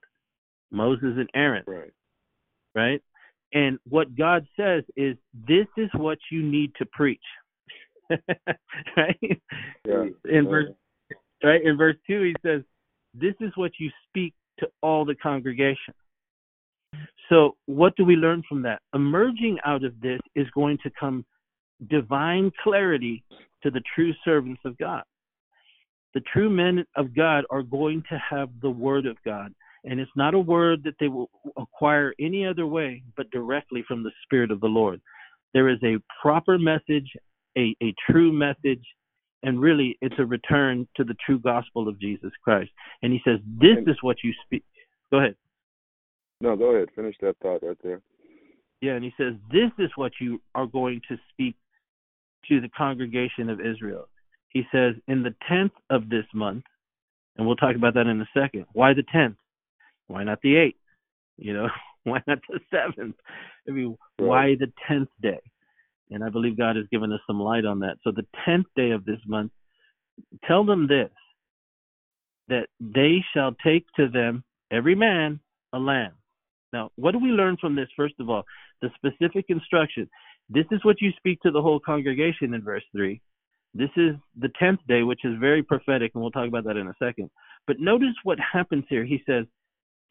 [0.70, 1.64] Moses and Aaron.
[1.66, 1.92] Right.
[2.74, 3.02] Right.
[3.52, 5.16] And what God says is,
[5.48, 7.18] this is what you need to preach.
[8.96, 9.40] right?
[9.86, 10.04] Yeah.
[10.30, 10.70] In verse
[11.42, 12.62] right in verse two, he says,
[13.14, 15.94] this is what you speak to all the congregation.
[17.28, 18.82] So, what do we learn from that?
[18.94, 21.24] Emerging out of this is going to come
[21.88, 23.22] divine clarity
[23.62, 25.02] to the true servants of God.
[26.14, 29.54] The true men of God are going to have the word of God.
[29.84, 34.02] And it's not a word that they will acquire any other way but directly from
[34.02, 35.00] the Spirit of the Lord.
[35.54, 37.10] There is a proper message,
[37.56, 38.82] a, a true message,
[39.42, 42.70] and really it's a return to the true gospel of Jesus Christ.
[43.02, 44.64] And he says, This is what you speak.
[45.10, 45.36] Go ahead.
[46.40, 46.88] No, go ahead.
[46.94, 48.00] Finish that thought right there.
[48.80, 51.56] Yeah, and he says, This is what you are going to speak
[52.48, 54.08] to the congregation of Israel.
[54.48, 56.64] He says, In the tenth of this month,
[57.36, 58.66] and we'll talk about that in a second.
[58.72, 59.36] Why the tenth?
[60.08, 60.78] Why not the eighth?
[61.36, 61.68] You know,
[62.04, 63.16] why not the seventh?
[63.68, 64.26] I mean, right.
[64.26, 65.40] why the tenth day?
[66.10, 67.98] And I believe God has given us some light on that.
[68.02, 69.52] So the 10th day of this month,
[70.46, 71.10] tell them this
[72.48, 74.42] that they shall take to them,
[74.72, 75.38] every man,
[75.72, 76.12] a lamb.
[76.72, 78.42] Now, what do we learn from this, first of all?
[78.82, 80.08] The specific instruction.
[80.48, 83.20] This is what you speak to the whole congregation in verse 3.
[83.72, 86.88] This is the 10th day, which is very prophetic, and we'll talk about that in
[86.88, 87.30] a second.
[87.66, 89.04] But notice what happens here.
[89.04, 89.46] He says,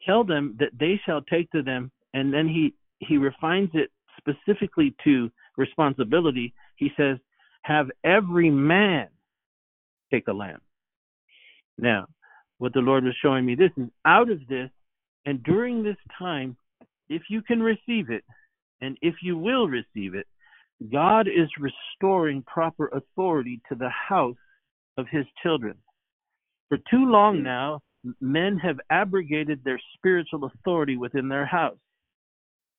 [0.06, 4.94] Tell them that they shall take to them, and then he, he refines it specifically
[5.04, 5.30] to
[5.60, 7.18] responsibility, he says,
[7.62, 9.08] have every man
[10.12, 10.60] take a lamb.
[11.78, 12.06] Now,
[12.58, 14.70] what the Lord was showing me this is out of this,
[15.26, 16.56] and during this time,
[17.08, 18.24] if you can receive it,
[18.80, 20.26] and if you will receive it,
[20.92, 24.36] God is restoring proper authority to the house
[24.96, 25.74] of his children.
[26.68, 27.80] For too long now,
[28.20, 31.76] men have abrogated their spiritual authority within their house.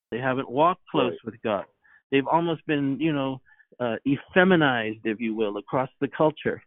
[0.10, 1.65] They haven't walked close with God
[2.12, 3.41] they've almost been, you know,
[3.80, 6.62] uh, effeminized, if you will, across the culture.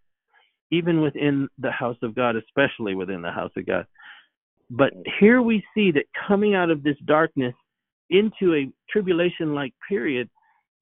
[0.71, 3.87] even within the house of God, especially within the house of God.
[4.71, 7.55] But here we see that coming out of this darkness
[8.11, 10.29] into a tribulation like period,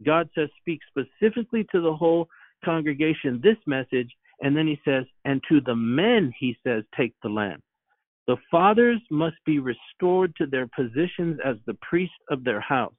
[0.04, 2.28] God says, speak specifically to the whole
[2.64, 4.10] congregation this message.
[4.40, 7.60] And then he says, and to the men, he says, take the land.
[8.26, 12.94] The fathers must be restored to their positions as the priests of their house.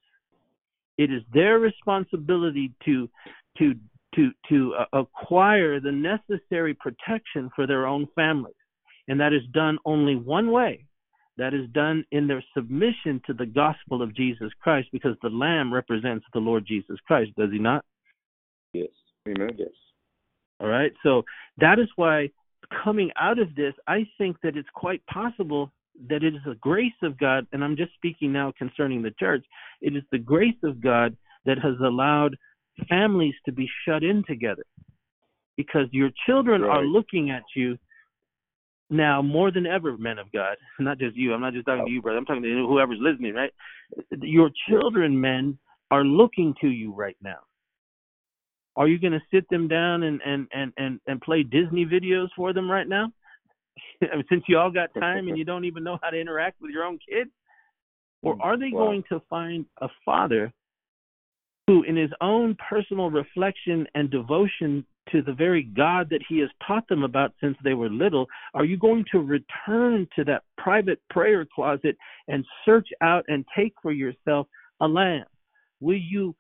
[0.97, 3.09] It is their responsibility to
[3.57, 3.75] to
[4.15, 8.55] to to uh, acquire the necessary protection for their own families,
[9.07, 10.85] and that is done only one way.
[11.37, 15.73] That is done in their submission to the gospel of Jesus Christ, because the Lamb
[15.73, 17.31] represents the Lord Jesus Christ.
[17.35, 17.83] Does he not?
[18.71, 18.89] Yes.
[19.27, 19.55] Amen.
[19.57, 19.69] Yes.
[20.59, 20.93] All right.
[21.01, 21.23] So
[21.57, 22.29] that is why
[22.83, 25.71] coming out of this, I think that it's quite possible
[26.09, 29.45] that it is the grace of God, and I'm just speaking now concerning the church,
[29.81, 32.35] it is the grace of God that has allowed
[32.89, 34.63] families to be shut in together.
[35.55, 36.77] Because your children right.
[36.77, 37.77] are looking at you
[38.89, 40.57] now more than ever, men of God.
[40.79, 41.33] Not just you.
[41.33, 42.17] I'm not just talking to you, brother.
[42.17, 43.51] I'm talking to whoever's listening, right?
[44.21, 45.57] Your children, men,
[45.91, 47.39] are looking to you right now.
[48.75, 52.29] Are you going to sit them down and, and, and, and, and play Disney videos
[52.35, 53.11] for them right now?
[54.29, 56.83] since you all got time and you don't even know how to interact with your
[56.83, 57.29] own kids?
[58.21, 58.79] Or mm, are they Wow.
[58.79, 60.53] going to find a father
[61.67, 66.49] who, in his own personal reflection and devotion to the very God that he has
[66.65, 70.99] taught them about since they were little, are you going to return to that private
[71.09, 74.47] prayer closet and search out and take for yourself
[74.81, 75.25] a lamb?
[75.79, 76.35] Will you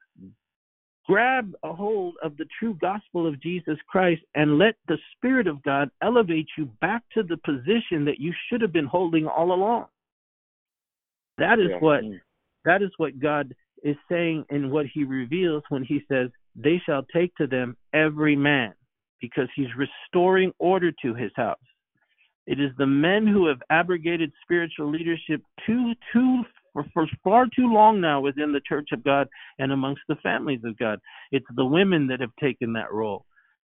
[1.05, 5.61] grab a hold of the true gospel of Jesus Christ and let the Spirit of
[5.63, 9.87] God elevate you back to the position that you should have been holding all along.
[11.37, 11.79] That is Yeah.
[11.79, 12.17] what hmm.
[12.65, 17.03] that is what God is saying in what he reveals when he says, They shall
[17.03, 18.73] take to them every man,
[19.19, 21.59] because he's restoring order to his house.
[22.45, 27.67] It is the men who have abrogated spiritual leadership too too for, for far too
[27.71, 29.27] long now within the church of God
[29.59, 30.99] and amongst the families of God.
[31.31, 33.25] It's the women that have taken that role.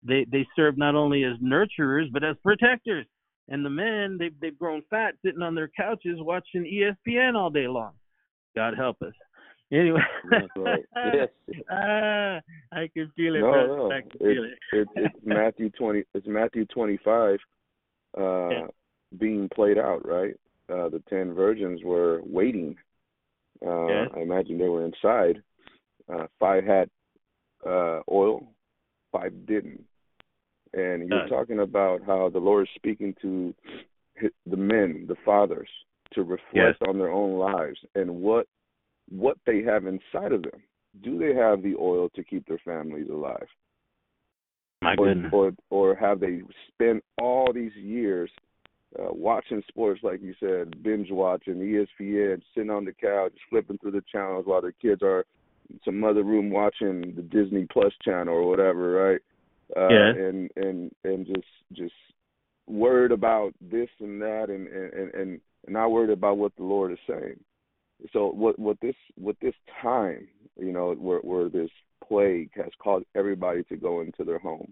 [0.06, 3.06] They they serve not only as nurturers but as protectors.
[3.50, 7.68] And the men they've they've grown fat sitting on their couches watching ESPN all day
[7.68, 7.92] long.
[8.56, 9.13] God help us.
[9.72, 10.00] Anyway,
[10.56, 10.84] right.
[11.13, 11.30] Yes.
[11.72, 12.39] ah,
[12.72, 13.39] I can feel it.
[13.39, 13.92] No, no.
[13.92, 14.80] I can feel It's, it.
[14.80, 16.04] it's it's Matthew twenty.
[16.13, 17.39] It's Matthew twenty five,
[18.18, 18.68] uh, Yeah.
[19.18, 20.08] being played out.
[20.08, 20.36] Right.
[20.70, 22.76] Uh, the ten virgins were waiting.
[23.66, 24.12] Uh, Yes.
[24.16, 25.42] I imagine they were inside.
[26.12, 26.89] Uh, five had
[27.66, 28.46] uh, oil,
[29.12, 29.84] five didn't.
[30.74, 31.30] And you're Yes.
[31.30, 33.54] talking about how the Lord is speaking to
[34.46, 35.70] the men, the fathers,
[36.13, 38.48] to reflect on their own lives and what
[39.10, 40.63] what they have inside of them.
[41.02, 43.48] Do they have the oil to keep their families alive?
[44.82, 45.32] My or, goodness.
[45.34, 48.30] or or have they spent all these years
[48.99, 53.91] uh, watching sports, like you said, binge watching ESPN, sitting on the couch, flipping through
[53.91, 55.25] the channels while their kids are
[55.69, 59.21] in some other room watching the Disney Plus channel or whatever, right?
[59.75, 60.10] Uh, Yeah.
[60.10, 61.93] And and and just just
[62.67, 66.91] worried about this and that, and and and, and not worried about what the Lord
[66.91, 67.39] is saying.
[68.12, 70.27] So what what this what this time,
[70.58, 71.71] you know, where where this
[72.06, 74.71] plague has caused everybody to go into their home.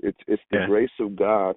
[0.00, 0.66] It's it's the Yeah.
[0.66, 1.56] grace of God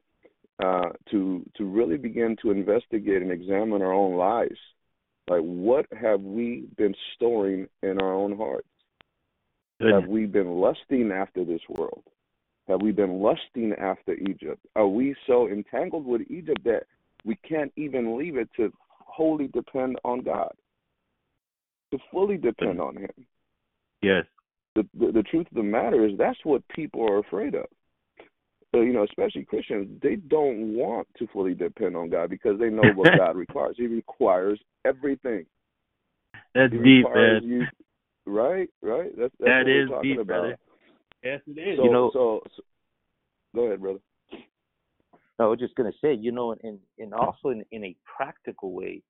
[0.64, 4.58] uh, to to really begin to investigate and examine our own lives.
[5.30, 8.68] Like what have we been storing in our own hearts?
[9.80, 10.02] Goodness.
[10.02, 12.04] Have we been lusting after this world?
[12.68, 14.66] Have we been lusting after Egypt?
[14.76, 16.84] Are we so entangled with Egypt that
[17.24, 20.52] we can't even leave it to wholly depend on God?
[21.92, 23.26] To fully depend on Him.
[24.02, 24.26] Yes.
[24.76, 27.68] The, the the truth of the matter is that's what people are afraid of.
[28.78, 32.70] So, you know, especially Christians, they don't want to fully depend on God because they
[32.70, 33.74] know what God requires.
[33.76, 35.48] He requires everything.
[36.54, 37.42] That's He deep, man.
[37.44, 37.66] you
[38.28, 39.10] right, right.
[39.18, 40.28] That's that's That what we're talking deep, about.
[40.28, 40.58] brother.
[41.24, 41.78] Yes, it is.
[41.78, 42.64] So, You know- so, so
[43.56, 44.00] go ahead, brother.
[45.40, 49.02] I was just gonna say, you know, and and also in in a practical way,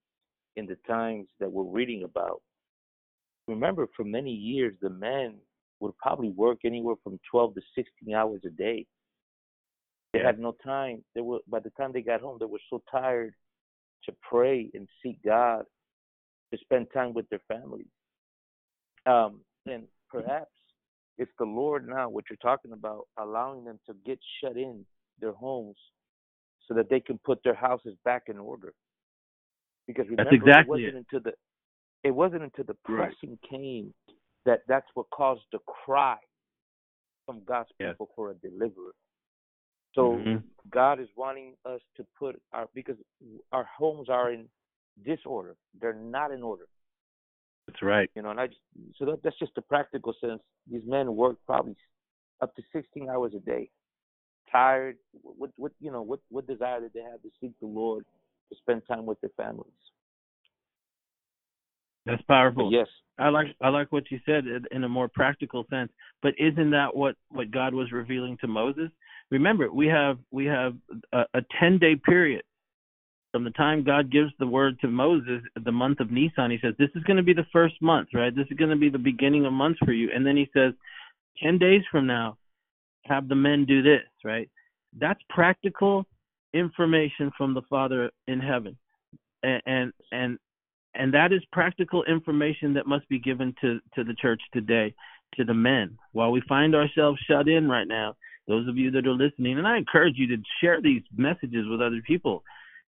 [0.56, 2.42] in the times that we're reading about.
[3.50, 5.36] Remember, for many years, the men
[5.82, 8.86] would probably work anywhere from 12 to 16 hours a day.
[10.18, 10.28] They Yeah.
[10.28, 11.04] had no time.
[11.14, 13.36] They were by the time they got home, they were so tired
[14.06, 15.64] to pray and seek God,
[16.52, 17.88] to spend time with their families.
[19.06, 20.52] Um, and perhaps
[21.18, 24.86] it's the Lord now, what you're talking about, allowing them to get shut in
[25.20, 25.78] their homes
[26.68, 28.74] so that they can put their houses back in order.
[29.88, 31.34] Because remember, exactly it wasn't until the
[32.04, 33.14] it wasn't until the Right.
[33.20, 33.94] pressing came
[34.46, 36.18] that that's what caused the cry
[37.26, 37.92] from God's Yes.
[37.92, 38.94] people for a deliverer.
[39.94, 40.44] So Mhm.
[40.70, 42.98] God is wanting us to put our because
[43.52, 44.50] our homes are in
[45.04, 45.56] disorder.
[45.80, 46.68] They're not in order.
[47.68, 48.10] That's right.
[48.16, 48.60] You know, and I just,
[48.98, 50.42] so that, that's just a practical sense.
[50.70, 51.76] These men work probably
[52.42, 53.70] up to 16 hours a day,
[54.52, 54.98] tired.
[55.22, 58.06] What what you know what what desire did they have to seek the Lord
[58.50, 59.72] to spend time with their families?
[62.06, 62.72] That's powerful.
[62.72, 65.92] yes, I like I like what you said in- in a more practical sense.
[66.22, 68.92] But isn't that what what God was revealing to Moses?
[69.32, 70.76] Remember, we have we have
[71.12, 72.44] a, a ten day period
[73.32, 76.52] from the time God gives the word to Moses, the month of Nisan.
[76.52, 78.36] He says this is going to be the first month, right?
[78.36, 80.10] This is going to be the beginning of months for you.
[80.14, 80.74] And then he says,
[81.42, 82.38] ten days from now,
[83.04, 84.50] have the men do this, right?
[84.98, 86.06] That's practical
[86.54, 88.78] information from the Father in heaven,
[89.44, 90.40] and and and,
[90.96, 94.96] and that is practical information that must be given to to the church today,
[95.36, 95.98] to the men.
[96.14, 98.16] While we find ourselves shut in right now,
[98.48, 101.82] those of you that are listening, and I encourage you to share these messages with
[101.82, 102.44] other people.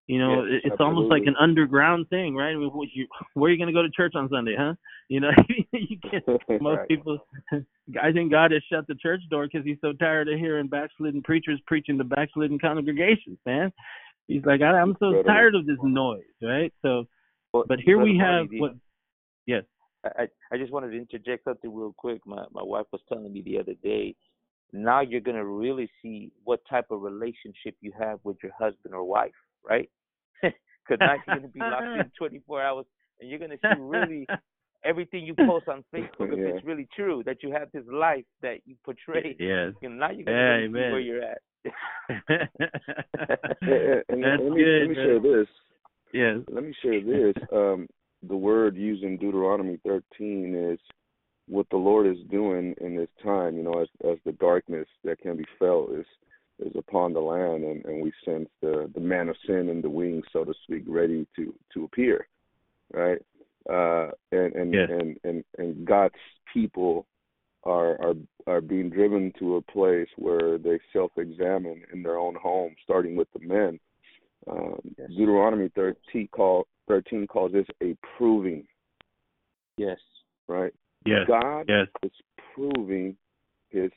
[0.08, 2.52] You know, Yes, it- it's almost like an underground thing, right?
[2.52, 4.74] I mean, you- Where are you going to go to church on Sunday, huh?
[5.08, 5.32] You know,
[5.74, 6.24] you can't
[6.62, 6.88] most Right.
[6.88, 7.18] people
[8.02, 11.22] i think god has shut the church door because he's so tired of hearing backslidden
[11.24, 13.72] preachers preaching to backslidden congregations man
[14.28, 17.08] he's like I, i'm so tired of this noise right so
[17.54, 18.76] Well, but here we have what
[19.46, 19.64] yes
[20.04, 22.22] I, I just wanted to interject something real quick.
[22.26, 24.16] My my wife was telling me the other day.
[24.72, 29.04] Now you're gonna really see what type of relationship you have with your husband or
[29.04, 29.32] wife,
[29.68, 29.90] right?
[30.44, 32.86] Because now you're gonna be locked in 24 hours,
[33.20, 34.28] and you're gonna see really
[34.84, 38.58] everything you post on Facebook if it's really true that you have this life that
[38.66, 39.36] you portray.
[39.40, 41.42] yes You know, now you're gonna Yeah, really see where you're at.
[43.60, 45.48] and, and That's let me good, let me share this.
[46.14, 47.36] yes Let me share this.
[47.54, 47.88] Um,
[48.28, 50.80] the word used in Deuteronomy 13 is
[51.50, 53.58] what the Lord is doing in this time.
[53.58, 56.06] You know, as as the darkness that can be felt is
[56.60, 59.90] is upon the land, and, and we sense the the man of sin in the
[59.90, 62.28] wings, so to speak, ready to to appear,
[62.94, 63.20] right?
[63.70, 64.90] Uh, and and, Yes.
[64.90, 66.16] and and and God's
[66.54, 67.06] people
[67.64, 68.16] are are
[68.48, 73.28] are being driven to a place where they self-examine in their own home, starting with
[73.34, 73.80] the men.
[74.48, 75.10] Um, Yes.
[75.10, 78.66] Deuteronomy 13, call, 13 calls this a proving,
[79.78, 80.00] yes.
[80.48, 80.74] right?
[81.06, 82.12] Yes God yes is
[82.54, 83.16] proving
[83.70, 83.92] his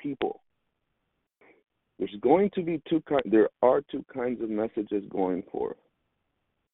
[0.00, 0.42] people.
[1.98, 3.22] There's going to be two kind.
[3.26, 5.76] There are two kinds of messages going forth,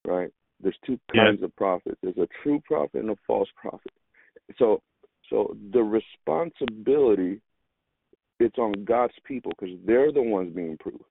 [0.07, 0.31] right?
[0.63, 1.99] There's two kinds of prophets.
[2.03, 3.93] There's a true prophet and a false prophet.
[4.59, 4.81] So,
[5.29, 7.41] so the responsibility
[8.39, 11.03] it's on God's people because they're the ones being proved.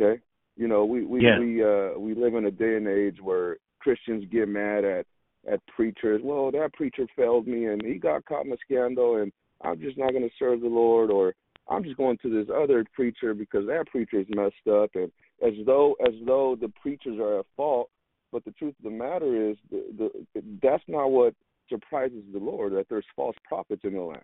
[0.00, 0.20] Okay,
[0.56, 1.38] you know we we Yeah.
[1.38, 5.06] we uh we live in a day and age where Christians get mad at
[5.50, 6.20] at preachers.
[6.24, 9.32] Well, that preacher failed me and he got caught in a scandal, and
[9.62, 11.34] I'm just not going to serve the Lord, or
[11.68, 15.10] I'm just going to this other preacher because that preacher's messed up, and
[15.46, 17.88] as though as though the preachers are at fault.
[18.32, 21.34] But the truth of the matter is, the, the that's not what
[21.68, 24.22] surprises the Lord that there's false prophets in the land.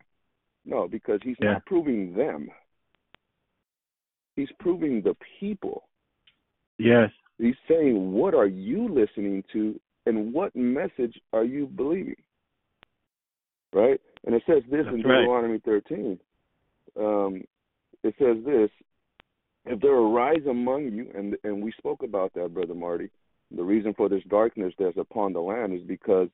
[0.64, 1.54] No, because He's Yeah.
[1.54, 2.50] not proving them.
[4.36, 5.88] He's proving the people.
[6.78, 12.16] yes He's saying, what are you listening to and what message are you believing?
[13.72, 14.00] Right?
[14.24, 15.20] And it says this in That's right.
[15.20, 16.18] Deuteronomy 13.
[16.98, 17.42] Um,
[18.02, 18.70] it says this
[19.66, 23.10] If there arise among you, and, and we spoke about that, Brother Marty,
[23.54, 26.28] the reason for this darkness that's upon the land is because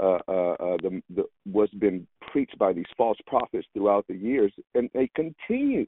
[0.00, 4.52] uh, uh, uh, the, the, what's been preached by these false prophets throughout the years,
[4.74, 5.84] and they continue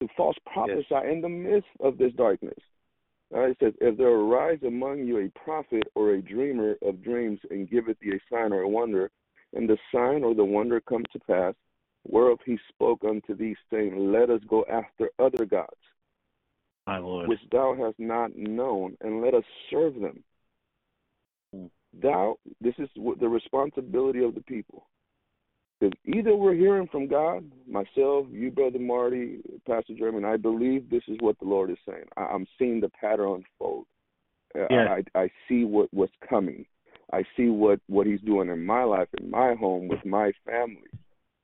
[0.00, 2.58] to false prophesy in the midst of this darkness.
[3.32, 7.40] Right, it says, If there arise among you a prophet or a dreamer of dreams,
[7.50, 9.10] and giveth thee a sign or a wonder,
[9.54, 11.54] and the sign or the wonder come to pass,
[12.04, 15.70] whereof he spoke unto thee, saying, Let us go after other gods,
[17.26, 20.22] which thou hast not known, and let us serve them.
[21.54, 21.66] Hmm.
[22.02, 24.86] Thou, this is the responsibility of the people.
[25.82, 31.02] Because either we're hearing from God, myself, you, Brother Marty, Pastor Jeremy, I believe this
[31.08, 32.04] is what the Lord is saying.
[32.16, 33.86] I, I'm seeing the pattern unfold.
[34.54, 35.02] Uh, Yes.
[35.14, 36.66] I, I see what, what's coming.
[37.12, 40.88] I see what, what He's doing in my life, in my home, with my family,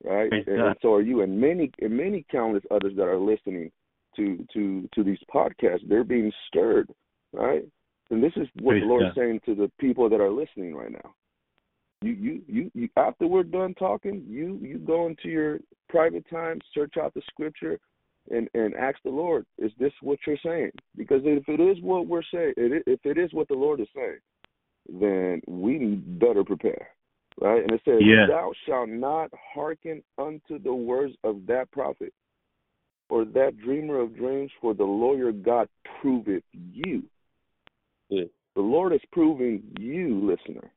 [0.05, 0.31] right?
[0.31, 0.77] And, God.
[0.81, 3.71] so are you, and many, and many countless others that are listening
[4.15, 5.87] to to to these podcasts.
[5.87, 6.89] They're being stirred,
[7.33, 7.63] right?
[8.09, 9.09] And this is what Praise the Lord God.
[9.09, 11.13] is saying to the people that are listening right now.
[12.01, 12.89] You, you, you, you.
[12.95, 17.79] After we're done talking, you, you go into your private time, search out the scripture,
[18.31, 20.71] and and ask the Lord, is this what you're saying?
[20.95, 24.19] Because if it is what we're saying, if it is what the Lord is saying,
[24.89, 26.89] then we need better prepare,
[27.41, 27.63] right?
[27.63, 28.29] And it says, Yes.
[28.29, 32.13] "Thou shalt not hearken unto the words of that prophet."
[33.09, 35.67] or that dreamer of dreams, for the lawyer God
[35.99, 37.03] proveth you.
[38.09, 38.25] Yeah.
[38.55, 40.71] The Lord is proving you, listener.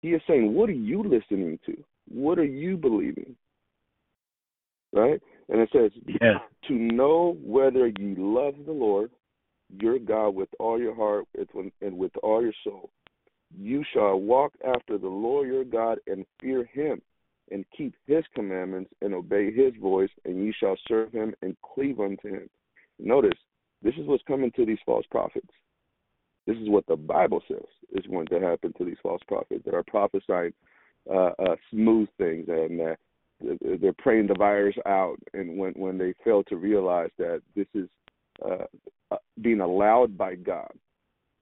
[0.00, 1.76] He is saying, What are you listening to?
[2.08, 3.36] What are you believing?
[4.92, 5.20] Right?
[5.48, 5.90] And it says,
[6.20, 6.40] Yes.
[6.68, 9.10] To know whether you love the Lord
[9.78, 11.26] your God with all your heart
[11.80, 12.90] and with all your soul.
[13.56, 17.00] You shall walk after the Lord your God and fear him
[17.50, 21.98] and keep his commandments and obey his voice, and you shall serve him and cleave
[21.98, 22.48] unto him.
[23.00, 23.38] Notice,
[23.82, 25.48] this is what's coming to these false prophets.
[26.50, 29.74] This is what the Bible says is going to happen to these false prophets that
[29.74, 30.52] are prophesying
[31.08, 32.94] uh, uh, smooth things and uh,
[33.80, 35.16] they're praying the virus out.
[35.32, 37.88] And when when they fail to realize that this is
[38.44, 38.64] uh,
[39.12, 40.72] uh being allowed by God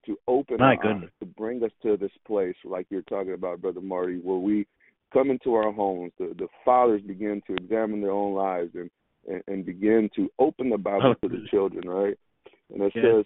[0.04, 3.80] to open My eyes, to bring us to this place, like you're talking about, Brother
[3.80, 4.66] Marty, where we
[5.10, 8.90] come into our homes, the, the fathers begin to examine their own lives and,
[9.26, 11.28] and, and begin to open the Bible Oh.
[11.28, 12.18] to the children, right?
[12.72, 13.02] And it Yeah.
[13.02, 13.24] says,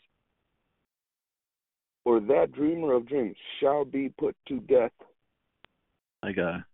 [2.05, 4.93] or that dreamer of dreams shall be put to death
[6.23, 6.65] My God.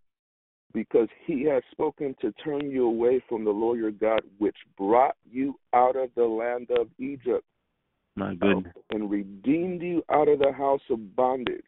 [0.73, 5.15] because he has spoken to turn you away from the Lord your God, which brought
[5.29, 7.45] you out of the land of Egypt
[8.15, 8.73] My goodness.
[8.91, 11.63] and redeemed you out of the house of bondage,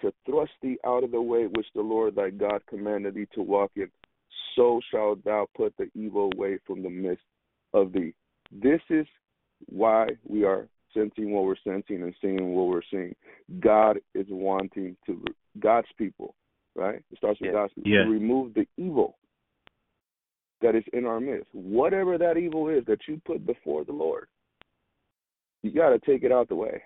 [0.00, 3.42] to thrust thee out of the way which the Lord thy God commanded thee to
[3.42, 3.90] walk in.
[4.56, 7.24] So shalt thou put the evil away from the midst
[7.74, 8.14] of thee.
[8.50, 9.06] This is
[9.66, 13.14] why we are sensing what we're sensing and seeing what we're seeing.
[13.60, 15.24] God is wanting to,
[15.58, 16.34] God's people,
[16.74, 17.02] right?
[17.10, 17.52] It starts with Yeah.
[17.52, 18.04] God's people, Yeah.
[18.04, 19.16] to remove the evil
[20.60, 21.48] that is in our midst.
[21.54, 24.28] Whatever that evil is that you put before the Lord,
[25.62, 26.82] you got to take it out the way,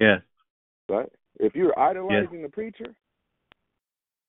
[0.00, 0.20] Yeah.
[0.88, 1.10] right?
[1.38, 2.94] If you're idolizing the preacher,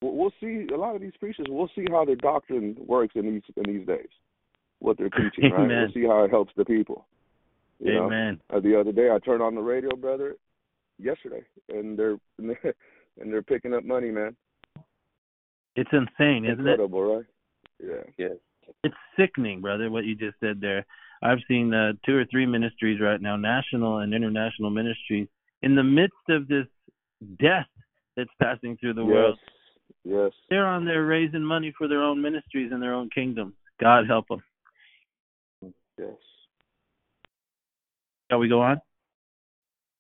[0.02, 1.48] we'll, we'll see a lot of these preachers.
[1.50, 4.10] We'll see how their doctrine works in these in these days,
[4.80, 5.62] what they're teaching, right?
[5.66, 5.84] Amen.
[5.84, 7.08] We'll see how it helps the people.
[7.82, 8.06] You know?
[8.06, 8.40] Amen.
[8.54, 10.36] Uh, the other day, I turned on the radio, brother,
[11.00, 14.36] yesterday, and they're and they're picking up money, man.
[15.76, 16.72] It's insane, isn't it?
[16.72, 17.26] Incredible, right?
[17.84, 18.04] Yeah.
[18.18, 18.32] Yes.
[18.84, 20.86] It's sickening, brother, what you just said there.
[21.24, 25.28] I've seen uh, two or three ministries right now, national and international ministries,
[25.62, 26.66] in the midst of this
[27.40, 27.68] death
[28.16, 29.10] that's passing through the yes.
[29.10, 29.40] world.
[30.04, 30.32] Yes.
[30.50, 33.54] They're on there raising money for their own ministries and their own kingdom.
[33.80, 34.44] God help them.
[35.98, 36.10] Yes.
[38.32, 38.80] Shall we go on?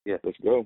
[0.06, 0.66] Yeah, let's go.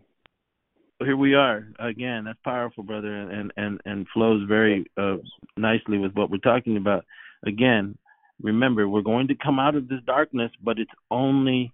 [0.99, 2.25] Well, here we are again.
[2.25, 5.15] That's powerful, brother, and and and flows very uh,
[5.57, 7.05] nicely with what we're talking about.
[7.43, 7.97] Again,
[8.39, 11.73] remember we're going to come out of this darkness, but it's only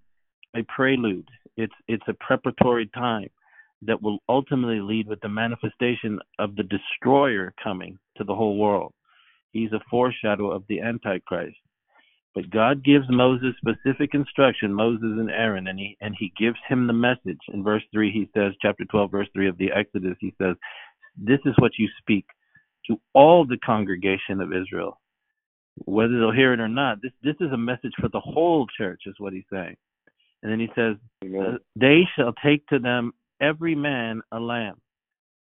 [0.56, 1.28] a prelude.
[1.58, 3.28] It's it's a preparatory time
[3.82, 8.94] that will ultimately lead with the manifestation of the destroyer coming to the whole world.
[9.52, 11.58] He's a foreshadow of the Antichrist.
[12.34, 16.88] But God gives Moses specific instruction, Moses and Aaron, and he and he gives him
[16.88, 17.40] the message.
[17.54, 20.56] In verse three, he says, chapter twelve, verse three of the Exodus, he says,
[21.18, 22.26] This is what you speak
[22.88, 25.00] to all the congregation of Israel.
[25.86, 29.02] Whether they'll hear it or not, this this is a message for the whole church,
[29.06, 29.76] is what he's saying.
[30.42, 31.46] And then he says, Amen.
[31.46, 34.80] uh, they shall take to them every man a lamb.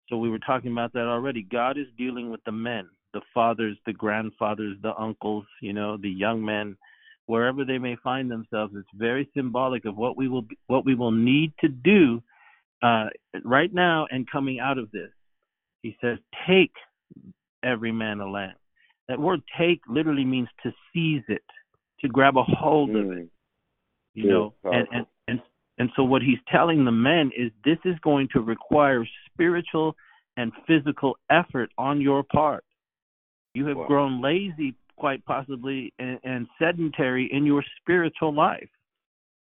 [0.08, 1.42] So we were talking about that already.
[1.42, 6.10] God is dealing with the men, the fathers, the grandfathers, the uncles, you know, the
[6.10, 6.76] young men,
[7.26, 8.74] wherever they may find themselves.
[8.76, 12.22] It's very symbolic of what we will be, what we will need to do
[12.82, 13.06] uh,
[13.44, 15.10] right now and coming out of this.
[15.82, 16.74] He says, "Take
[17.62, 18.56] every man a lamb."
[19.08, 21.44] That word "take" literally means to seize it,
[22.00, 23.30] to grab a hold of it Mm.
[24.14, 25.40] you Yeah, know and, and and
[25.78, 29.96] and so what he's telling the men is this is going to require spiritual
[30.36, 32.64] and physical effort on your part
[33.54, 33.86] you have Wow.
[33.86, 38.68] grown lazy quite possibly and, and sedentary in your spiritual life.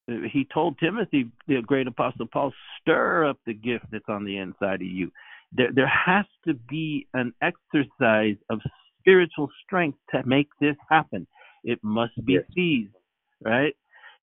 [0.07, 4.81] He told timothy the great apostle paul stir up the gift that's on the inside
[4.81, 5.11] of you.
[5.51, 8.59] There there has to be an exercise of
[8.99, 11.27] spiritual strength to make this happen.
[11.63, 12.43] It must be Yes.
[12.55, 12.95] seized
[13.41, 13.75] right?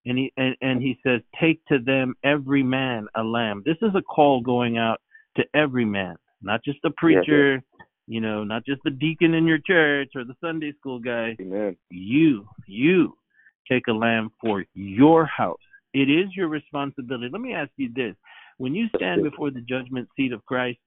[0.05, 3.63] And he and, and he says take to them every man a lamb.
[3.65, 5.01] This is a call going out
[5.37, 7.63] to every man not just the preacher
[8.07, 11.77] you know not just the deacon in your church or the sunday school guy Amen.
[11.91, 13.17] you you
[13.71, 15.59] take a lamb for your house
[15.93, 18.15] it is your responsibility let me ask you this
[18.59, 20.79] when you stand before the judgment seat of christ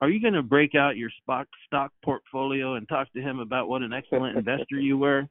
[0.00, 3.68] are you going to break out your stock stock portfolio and talk to him about
[3.68, 5.26] what an excellent investor you were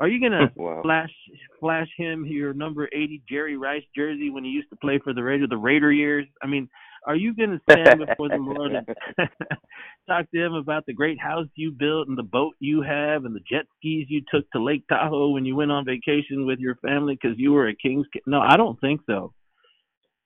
[0.00, 0.82] are you going to Wow.
[0.82, 1.10] flash
[1.58, 5.22] flash him your number 80 Jerry Rice jersey when he used to play for the
[5.22, 6.26] Raiders, the Raider years.
[6.42, 6.68] I mean,
[7.06, 8.86] Are you going to stand before the Lord and
[10.08, 13.34] talk to him about the great house you built and the boat you have and
[13.34, 16.76] the jet skis you took to Lake Tahoe when you went on vacation with your
[16.76, 18.22] family because you were a king's kid?
[18.26, 19.32] No, I don't think so.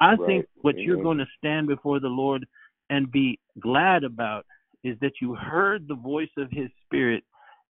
[0.01, 0.27] I Right.
[0.27, 1.03] think what you're Mhm.
[1.03, 2.47] going to stand before the Lord
[2.91, 4.47] and be glad about
[4.83, 7.25] is that you heard the voice of his spirit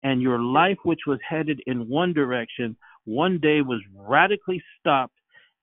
[0.03, 5.18] and your life which was headed in one direction one day was radically stopped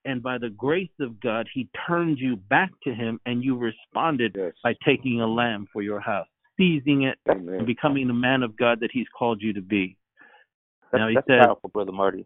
[0.07, 4.35] and by the grace of God he turned you back to him and you responded
[4.37, 4.53] Yes.
[4.63, 6.27] by taking a lamb for your house
[6.57, 9.95] seizing it and becoming the man of God that he's called you to be
[10.91, 12.25] That's, Now, he that's said- powerful, brother Marty.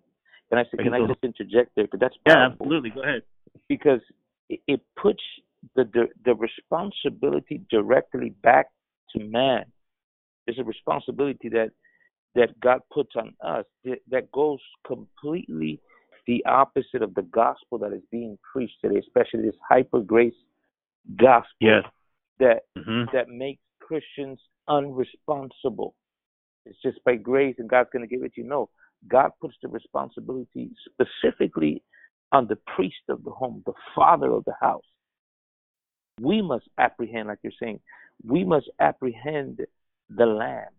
[0.49, 1.85] Can I say, can I just interject there?
[1.85, 3.23] Because that's yeah absolutely go ahead
[3.69, 4.01] because
[4.49, 5.23] it, it puts
[5.75, 8.67] the, the the responsibility directly back
[9.15, 9.63] to man.
[10.47, 11.71] It's a responsibility that
[12.35, 15.79] that God puts on us that, that goes completely
[16.27, 20.33] the opposite of the gospel that is being preached today, especially this hyper grace
[21.17, 21.83] gospel yes
[22.39, 25.93] that hmm that makes Christians unresponsible.
[26.65, 28.47] It's just by grace and God's going to give it to you.
[28.47, 28.69] No,
[29.07, 31.83] God puts the responsibility specifically
[32.31, 34.83] on the priest of the home, the father of the house.
[36.21, 37.79] We must apprehend, like you're saying,
[38.25, 39.59] we must apprehend
[40.09, 40.69] the lamb,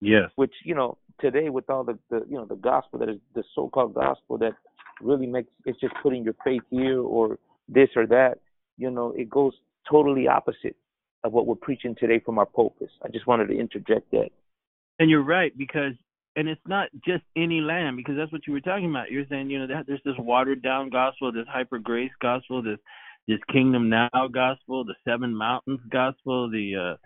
[0.00, 3.18] yes which, you know, today with all the, the you know, the gospel that is
[3.34, 4.52] the so called gospel that
[5.00, 7.38] really makes it's just putting your faith here or
[7.68, 8.38] this or that,
[8.76, 9.52] you know, it goes
[9.90, 10.76] totally opposite
[11.24, 12.92] of what we're preaching today from our pulpits.
[13.04, 14.30] I just wanted to interject that.
[14.98, 15.92] And you're right because,
[16.36, 19.10] and it's not just any lamb because that's what you were talking about.
[19.10, 22.78] You're saying you know that there's this watered down gospel, this hyper grace gospel, this
[23.26, 26.96] this kingdom now gospel, the seven mountains gospel, the uh,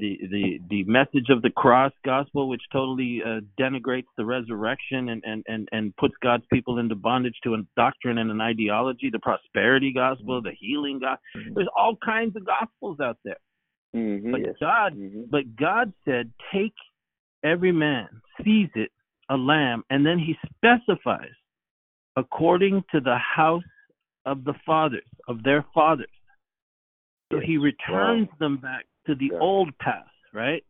[0.00, 5.22] the the the message of the cross gospel, which totally uh, denigrates the resurrection and,
[5.24, 9.10] and and and puts God's people into bondage to a doctrine and an ideology.
[9.10, 11.52] The prosperity gospel, the healing gospel.
[11.54, 13.38] There's all kinds of gospels out there,
[13.94, 14.32] Mhm.
[14.32, 14.56] but Yes.
[14.58, 15.30] God Mhm.
[15.30, 16.74] but God said, Take
[17.44, 18.08] every man,
[18.42, 18.90] seize it,
[19.28, 21.34] a lamb, and then he specifies
[22.16, 23.62] according to the house
[24.26, 26.10] of the fathers, of their fathers.
[27.32, 30.64] So he returns them back to the old path, right?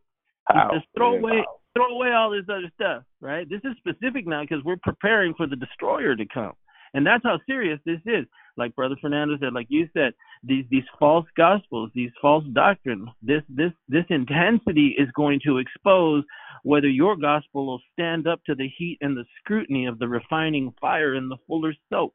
[0.51, 0.69] Pow.
[0.73, 3.49] says, throw away throw away all this other stuff, right?
[3.49, 6.53] This is specific now because we're preparing for the destroyer to come.
[6.93, 8.25] And that's how serious this is.
[8.57, 10.13] Like Brother Fernando said, like you said,
[10.43, 16.25] these these false gospels, these false doctrines, this this this intensity is going to expose
[16.63, 20.73] whether your gospel will stand up to the heat and the scrutiny of the refining
[20.81, 22.13] fire and the fuller soap.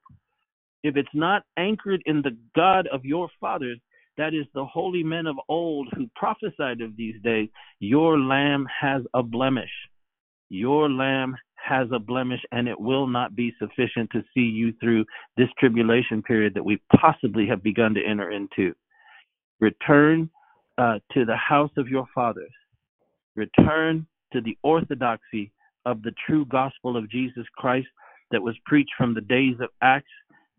[0.82, 3.80] If it's not anchored in the God of your fathers,
[4.18, 7.48] that is the holy men of old who prophesied of these days,
[7.80, 9.70] your lamb has a blemish.
[10.48, 15.04] Your lamb has a blemish, and it will not be sufficient to see you through
[15.36, 18.72] this tribulation period that we possibly have begun to enter into.
[19.60, 20.30] Return
[20.78, 22.52] uh, to the house of your fathers.
[23.34, 25.52] Return to the orthodoxy
[25.84, 27.88] of the true gospel of Jesus Christ
[28.30, 30.06] that was preached from the days of Acts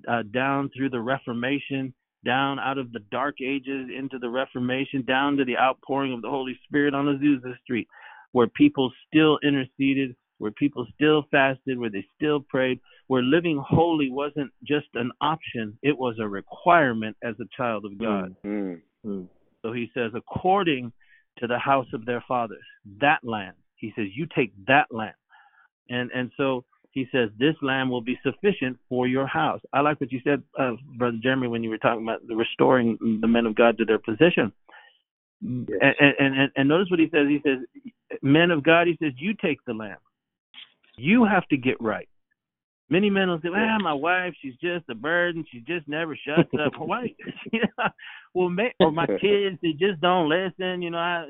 [0.08, 1.94] uh, down through the Reformation,
[2.26, 6.30] down out of the Dark Ages into the Reformation, down to the outpouring of the
[6.30, 7.88] Holy Spirit on Azusa Street,
[8.32, 14.12] where people still interceded, where people still fasted, where they still prayed, where living holy
[14.12, 18.36] wasn't just an option, it was a requirement as a child of God.
[18.44, 18.82] Mhm.
[19.06, 19.28] Mm.
[19.62, 20.92] So he says, according
[21.38, 22.64] to the house of their fathers,
[23.00, 23.56] that land.
[23.76, 25.16] He says, you take that land.
[25.90, 26.66] And and so
[26.98, 29.62] he says, this land will be sufficient for your house.
[29.72, 32.98] I like what you said, uh, Brother Jeremy, when you were talking about the restoring
[33.22, 34.52] the men of God to their position.
[35.44, 37.28] And, and, and, and notice what he says.
[37.28, 37.60] He says,
[38.24, 40.00] men of God, he says, you take the land.
[40.98, 42.10] You have to get right.
[42.90, 45.44] Many men will say, "Well, my wife, she's just a burden.
[45.52, 47.14] She just never shuts up." Why?
[47.52, 47.90] yeah.
[48.34, 50.82] Well, may, or my kids, they just don't listen.
[50.82, 51.26] You know, I,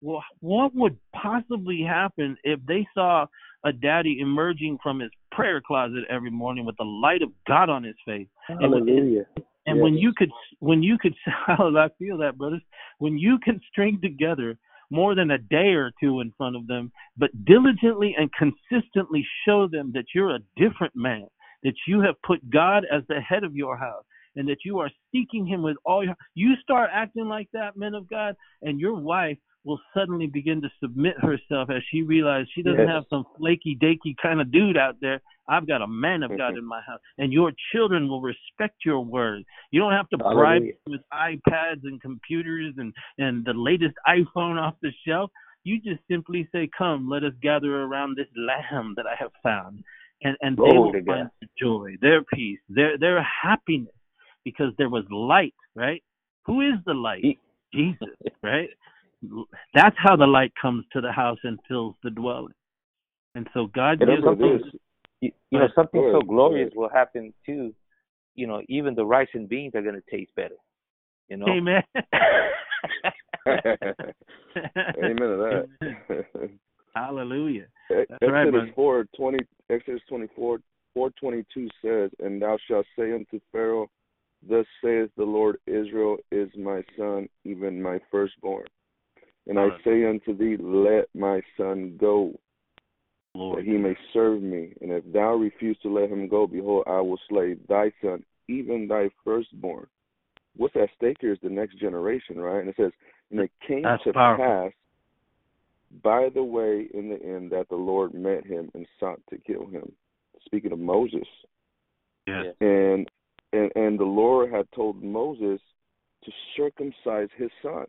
[0.00, 3.26] well, what would possibly happen if they saw
[3.64, 7.84] a daddy emerging from his prayer closet every morning with the light of God on
[7.84, 8.28] his face?
[8.48, 9.26] And when- Hallelujah.
[9.66, 10.02] and when Yes.
[10.02, 11.14] you could, when you could,
[11.46, 12.62] how I feel that, brothers?
[12.98, 14.58] When you can string together
[14.90, 19.66] more than a day or two in front of them, but diligently and consistently show
[19.66, 21.26] them that you're a different man,
[21.62, 24.04] that you have put God as the head of your house,
[24.36, 26.14] and that you are seeking Him with all your.
[26.34, 30.70] You start acting like that, men of God, and your wife will suddenly begin to
[30.80, 32.88] submit herself as she realizes she doesn't Yes.
[32.88, 35.20] have some flaky, dakey kind of dude out there.
[35.48, 39.00] I've got a man of God in my house, and your children will respect your
[39.00, 39.44] word.
[39.70, 40.72] You don't have to bribe Hallelujah.
[40.84, 45.30] them with iPads and computers and and the latest iPhone off the shelf.
[45.64, 49.84] You just simply say, "Come, let us gather around this lamb that I have found,"
[50.22, 51.06] and and they will God.
[51.06, 53.94] find their joy, their peace, their their happiness,
[54.44, 56.02] because there was light, right?
[56.46, 57.38] Who is the light?
[57.74, 58.08] Jesus,
[58.42, 58.70] right?
[59.74, 62.54] That's how the light comes to the house and fills the dwelling.
[63.34, 64.72] And so God You know, gives something, Moses.
[65.20, 67.74] you, you know, something so glorious will happen too.
[68.34, 70.56] You know, even the rice and beans are going to taste better.
[71.28, 71.82] You know, Amen.
[74.98, 76.50] Amen to that.
[76.94, 77.66] Hallelujah.
[77.90, 79.38] Exodus right, four twenty
[79.70, 80.58] Exodus twenty four
[80.94, 83.88] four twenty two says, And thou shalt say unto Pharaoh,
[84.48, 88.66] Thus saith the Lord Israel is my son, even my firstborn.
[89.46, 92.38] And I say unto thee, Let my son go,
[93.34, 94.74] that he may serve me.
[94.80, 98.86] And if thou refuse to let him go, behold, I will slay thy son, even
[98.86, 99.86] thy firstborn.
[100.56, 102.60] What's at stake here is the next generation, right?
[102.60, 102.92] And it says,
[103.30, 104.44] And it came That's to powerful.
[104.44, 104.72] pass
[106.02, 109.66] by the way in the end that the Lord met him and sought to kill
[109.66, 109.92] him.
[110.46, 111.26] Speaking of Moses.
[112.26, 112.54] Yes.
[112.60, 113.08] And
[113.52, 115.60] and and the Lord had told Moses
[116.24, 117.86] to circumcise his son.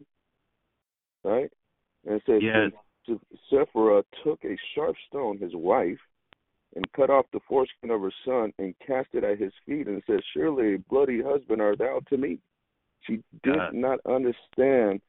[1.24, 1.52] Right?
[2.06, 2.72] And it says Yes.
[3.50, 6.00] Sephora took a sharp stone, his wife,
[6.76, 10.02] and cut off the foreskin of her son and cast it at his feet and
[10.08, 12.40] said, Surely bloody husband art thou to me.
[13.02, 13.74] She did God.
[13.74, 15.02] not understand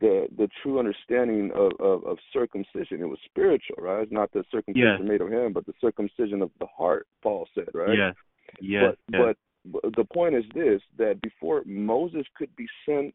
[0.00, 3.00] the the true understanding of, of, of circumcision.
[3.00, 4.02] It was spiritual, right?
[4.02, 5.08] It's not the circumcision Yes.
[5.08, 7.96] made of him, but the circumcision of the heart, Paul said, right?
[7.96, 8.14] Yes.
[8.60, 8.82] Yes.
[8.82, 9.22] But, yes.
[9.22, 13.14] but but the point is this: that before Moses could be sent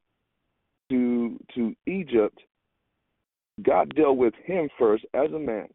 [0.90, 2.40] to to Egypt,
[3.62, 5.68] God dealt with him first as a man,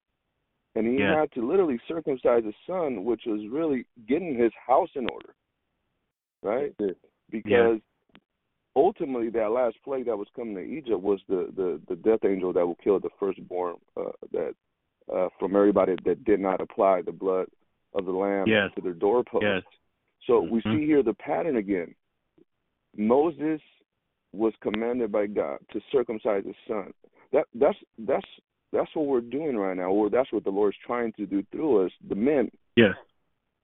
[0.75, 1.21] and he Yeah.
[1.21, 5.35] had to literally circumcise his son, which was really getting his house in order,
[6.43, 6.75] right?
[7.31, 7.81] Because
[8.77, 12.53] ultimately, that last plague that was coming to Egypt was the the the death angel
[12.53, 14.55] that will kill the firstborn uh, that
[15.12, 17.47] uh, from everybody that did not apply the blood
[17.93, 18.71] of the lamb Yes.
[18.75, 19.45] to their doorpost.
[19.45, 19.62] Yes.
[20.27, 20.81] So we Mhm.
[20.81, 21.95] see here the pattern again.
[22.97, 23.61] Moses
[24.35, 26.93] was commanded by God to circumcise his son.
[27.32, 28.26] That that's that's
[28.72, 31.87] that's what we're doing right now, or that's what the Lord's trying to do through
[31.87, 32.51] us, the men.
[32.76, 32.95] Yes.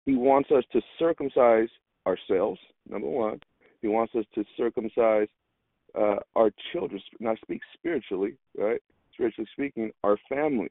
[0.05, 1.70] He wants us to circumcise
[2.07, 2.59] ourselves,
[2.89, 3.39] number one.
[3.82, 5.28] He wants us to circumcise
[5.99, 7.01] uh, our children.
[7.20, 8.82] Now, speak spiritually, right?
[9.13, 10.70] Spiritually speaking, our family,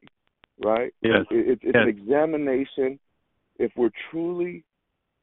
[0.63, 0.93] right?
[1.01, 1.25] Yes.
[1.31, 1.83] It, it, it's Yes.
[1.83, 2.99] an examination
[3.57, 4.63] if we're truly,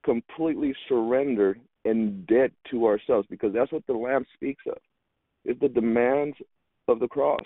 [0.05, 4.79] completely surrendered and dead to ourselves, because that's what the Lamb speaks of.
[5.45, 6.37] It's the demands
[6.89, 7.45] of the cross.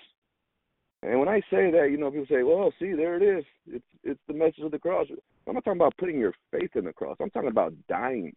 [1.02, 3.44] And when I say that, you know, people say, "Well, see, there it is.
[3.66, 5.06] It's it's the message of the cross."
[5.46, 7.16] I'm not talking about putting your faith in the cross.
[7.20, 8.34] I'm talking about dying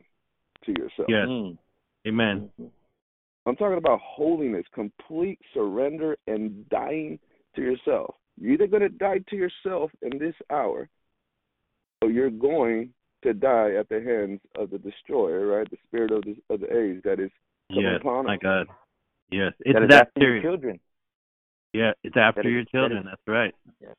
[0.66, 1.08] to yourself.
[1.10, 1.28] Yes.
[1.28, 1.58] Mm.
[2.08, 2.50] Amen.
[3.46, 7.20] I'm talking about holiness, complete surrender, and dying
[7.56, 8.16] to yourself.
[8.40, 10.88] You're either going to die to yourself in this hour,
[12.02, 12.94] or you're going
[13.24, 15.70] to die at the hands of the destroyer, right?
[15.70, 17.32] The spirit of the of the age that is
[17.70, 18.02] coming Yes.
[18.02, 18.40] upon My us.
[18.42, 18.68] God.
[19.32, 19.54] Yes.
[19.60, 20.80] It's That is that after your children.
[21.74, 23.00] Yeah, it's after That is- your that children.
[23.00, 23.56] is- That's right.
[23.82, 23.94] Yeah.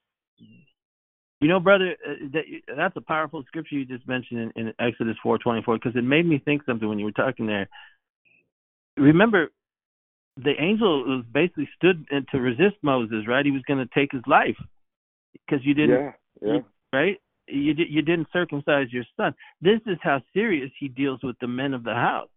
[1.40, 2.44] You know, brother, uh, that,
[2.76, 6.02] that's a powerful scripture you just mentioned in, in Exodus four twenty four because it
[6.04, 7.68] made me think something when you were talking there.
[8.98, 9.50] Remember,
[10.36, 13.44] the angel was basically stood to resist Moses, right?
[13.44, 14.56] He was going to take his life
[15.32, 16.12] because you didn't, Yeah,
[16.42, 16.58] yeah.
[16.92, 17.16] right?
[17.52, 19.34] You you didn't circumcise your son.
[19.60, 22.28] This is how serious he deals with the men of the house.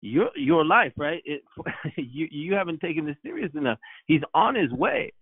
[0.00, 1.22] Your your life, right?
[1.24, 1.42] It,
[1.96, 3.78] you you haven't taken this serious enough.
[4.06, 5.12] He's on his way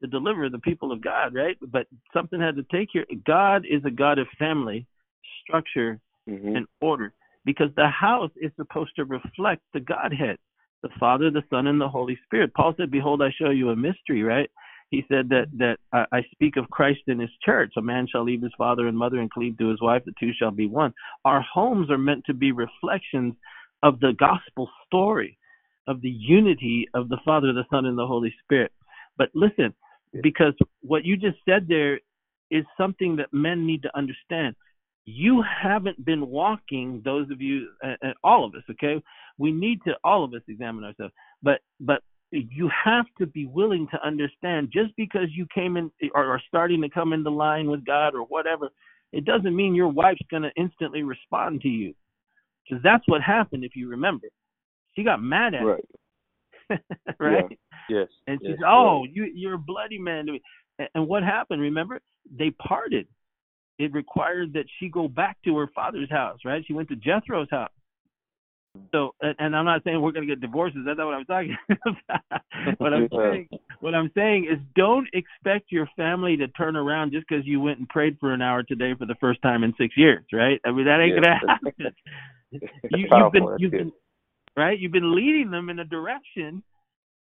[0.00, 1.56] to deliver the people of God, right?
[1.70, 3.06] But something had to take here.
[3.26, 4.86] God is a God of family,
[5.42, 7.12] structure, hmm and order
[7.44, 10.38] because the house is supposed to reflect the Godhead,
[10.82, 12.54] the Father, the Son, and the Holy Spirit.
[12.54, 14.50] Paul said, "Behold, I show you a mystery." Right?
[14.90, 17.72] He said that that I, I speak of Christ and His church.
[17.76, 20.32] A man shall leave his father and mother and cleave to his wife; the two
[20.32, 20.92] shall be one.
[21.24, 23.34] Our homes are meant to be reflections
[23.82, 25.38] of the gospel story,
[25.86, 28.72] of the unity of the Father, the Son, and the Holy Spirit.
[29.18, 29.74] But listen,
[30.22, 32.00] because what you just said there
[32.50, 34.54] is something that men need to understand
[35.06, 39.02] you haven't been walking those of you uh, all of us okay
[39.38, 41.12] we need to all of us examine ourselves
[41.42, 42.00] but but
[42.50, 46.80] you have to be willing to understand just because you came in or are starting
[46.82, 48.68] to come into line with god or whatever
[49.12, 51.94] it doesn't mean your wife's going to instantly respond to you
[52.68, 54.26] because that's what happened if you remember
[54.94, 55.84] she got mad at Right.
[56.70, 56.78] him,
[57.20, 57.58] right
[57.88, 58.08] Yes.
[58.26, 60.40] and she yes, said, "Oh, you you're a bloody man." to me."
[60.78, 61.60] And- And what happened?
[61.60, 62.00] Remember,
[62.38, 63.06] they parted.
[63.78, 66.38] It required that she go back to her father's house.
[66.44, 66.64] Right?
[66.66, 67.70] She went to Jethro's house.
[68.92, 70.80] So, and, I'm not saying we're going to get divorces.
[70.84, 72.42] That's not what I'm talking about.
[72.78, 73.48] what I'm saying,
[73.80, 77.78] what I'm saying is, don't expect your family to turn around just because you went
[77.78, 80.24] and prayed for an hour today for the first time in six years.
[80.32, 80.60] Right?
[80.64, 81.20] I mean, that ain't Yeah.
[81.20, 81.92] gonna happen.
[82.90, 83.92] you, you've been you've been
[84.56, 84.78] right?
[84.78, 86.62] You've been leading them in a direction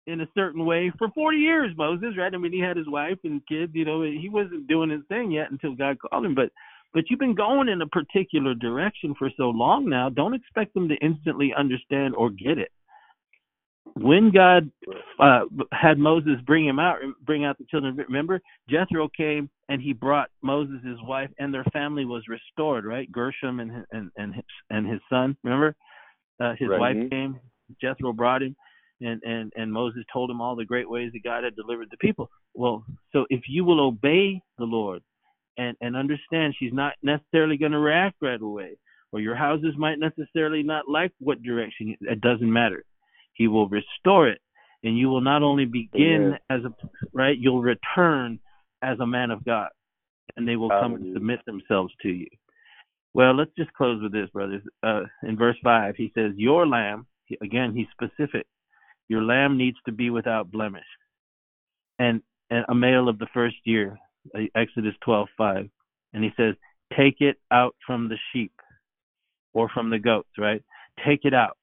[0.07, 2.33] in a certain way for 40 years, Moses, right?
[2.33, 5.31] I mean, he had his wife and kids, you know, he wasn't doing his thing
[5.31, 6.51] yet until God called him, but
[6.95, 10.09] but you've been going in a particular direction for so long now.
[10.09, 12.71] Don't expect them to instantly understand or get it.
[13.95, 14.71] When God
[15.19, 15.41] uh,
[15.73, 20.31] had Moses bring him out, bring out the children, remember Jethro came and he brought
[20.43, 23.11] Moses, his wife, and their family was restored, right?
[23.11, 25.75] Gershom and and and his, and his son, remember,
[26.41, 26.81] uh, his right.
[26.81, 27.41] wife came.
[27.81, 28.55] Jethro brought him
[29.01, 31.97] and and and Moses told him all the great ways that God had delivered the
[31.99, 32.31] people.
[32.55, 35.03] Well, so if you will obey the Lord
[35.59, 38.79] and and understand she's not necessarily going to react right away
[39.13, 42.85] or your houses might necessarily not like what direction it doesn't matter.
[43.35, 44.41] He will restore it
[44.83, 46.39] and you will not only begin Amen.
[46.51, 46.73] as a
[47.13, 48.39] right, you'll return
[48.83, 49.69] as a man of God
[50.37, 52.29] and they will come and submit themselves to you.
[53.15, 54.63] Well, let's just close with this, brothers.
[54.83, 57.07] Uh, in verse 5, he says, Your lamb,
[57.43, 58.47] again, he's specific
[59.09, 60.87] your lamb needs to be without blemish,
[61.99, 63.99] and, and a male of the first year.
[64.35, 65.71] Uh, Exodus 12:5,
[66.13, 66.55] and he says,
[66.97, 68.53] "Take it out from the sheep
[69.53, 70.63] or from the goats." Right?
[71.05, 71.57] Take it out.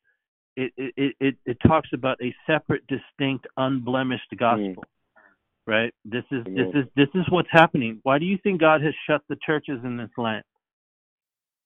[0.55, 4.83] It it it, it talks about a separate, distinct, unblemished gospel.
[4.83, 5.21] Mm.
[5.67, 5.93] Right?
[6.05, 7.99] This is this is this is what's happening.
[8.03, 10.43] Why do you think God has shut the churches in this land?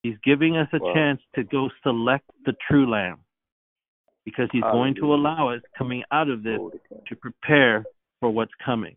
[0.03, 0.93] He's giving us a wow.
[0.93, 3.19] chance to go select the true lamb
[4.25, 6.59] because he's going to allow us coming out of this
[7.07, 7.83] to prepare
[8.19, 8.95] for what's coming.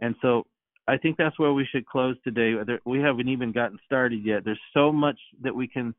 [0.00, 0.46] And so
[0.88, 2.54] I think that's where we should close today.
[2.84, 4.44] We haven't even gotten started yet.
[4.44, 5.94] There's so much that we can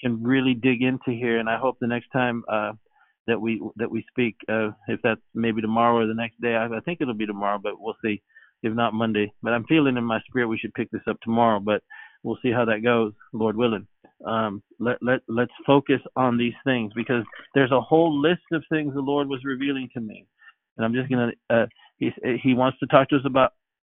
[0.00, 2.72] can really dig into here, and I hope the next time uh,
[3.26, 6.66] that we that we speak, uh, if that's maybe tomorrow or the next day, I,
[6.66, 8.22] I think it'll be tomorrow, but we'll see.
[8.62, 11.60] If not Monday, but I'm feeling in my spirit we should pick this up tomorrow.
[11.60, 11.82] But
[12.22, 13.86] we'll see how that goes, Lord willing
[14.26, 17.24] um, let let let's focus on these things because
[17.54, 20.26] there's a whole list of things the Lord was revealing to me,
[20.76, 21.32] and I'm just gonna.
[21.48, 21.66] Uh,
[21.98, 22.10] he
[22.42, 23.52] he wants to talk to us about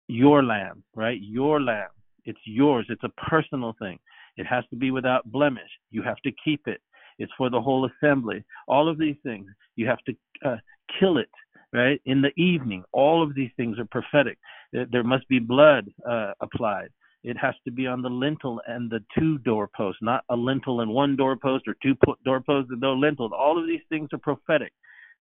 [0.07, 1.19] your lamb, right?
[1.21, 1.89] Your lamb.
[2.25, 2.85] It's yours.
[2.89, 3.99] It's a personal thing.
[4.37, 5.69] It has to be without blemish.
[5.91, 6.81] You have to keep it.
[7.17, 8.43] It's for the whole assembly.
[8.67, 10.57] All of these things you have to uh,
[10.99, 11.29] kill it
[11.71, 12.83] right in the evening.
[12.91, 14.37] All of these things are prophetic.
[14.73, 16.89] There must be blood uh, applied.
[17.23, 20.91] It has to be on the lintel and the two doorposts, not a lintel and
[20.91, 23.31] one doorpost or two doorposts and no lintel.
[23.33, 24.71] All of these things are prophetic.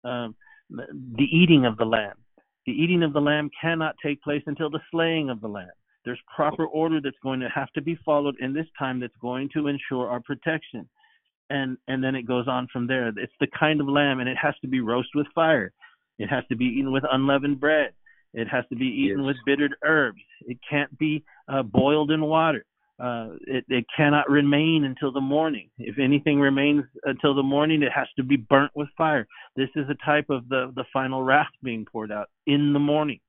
[0.05, 0.35] Um,
[0.70, 2.16] the eating of the lamb.
[2.66, 5.70] The eating of the lamb cannot take place until the slaying of the lamb.
[6.04, 9.50] There's proper order that's going to have to be followed in this time that's going
[9.54, 10.88] to ensure our protection.
[11.50, 13.08] And and then it goes on from there.
[13.08, 15.72] It's the kind of lamb, and it has to be roasted with fire.
[16.18, 17.92] It has to be eaten with unleavened bread.
[18.32, 19.26] It has to be eaten yes.
[19.26, 20.22] with bittered herbs.
[20.42, 22.64] It can't be uh, boiled in water.
[23.01, 25.70] Uh, it, it cannot remain until the morning.
[25.78, 29.26] If anything remains until the morning, it has to be burnt with fire.
[29.57, 33.20] This is a type of the, the final wrath being poured out in the morning.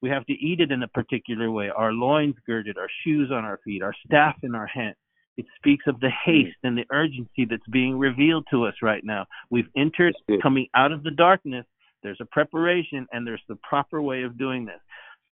[0.00, 1.70] We have to eat it in a particular way.
[1.74, 4.96] Our loins girded, our shoes on our feet, our staff in our hand.
[5.36, 9.26] It speaks of the haste and the urgency that's being revealed to us right now.
[9.50, 11.64] We've entered coming out of the darkness
[12.02, 14.80] there's a preparation and there's the proper way of doing this.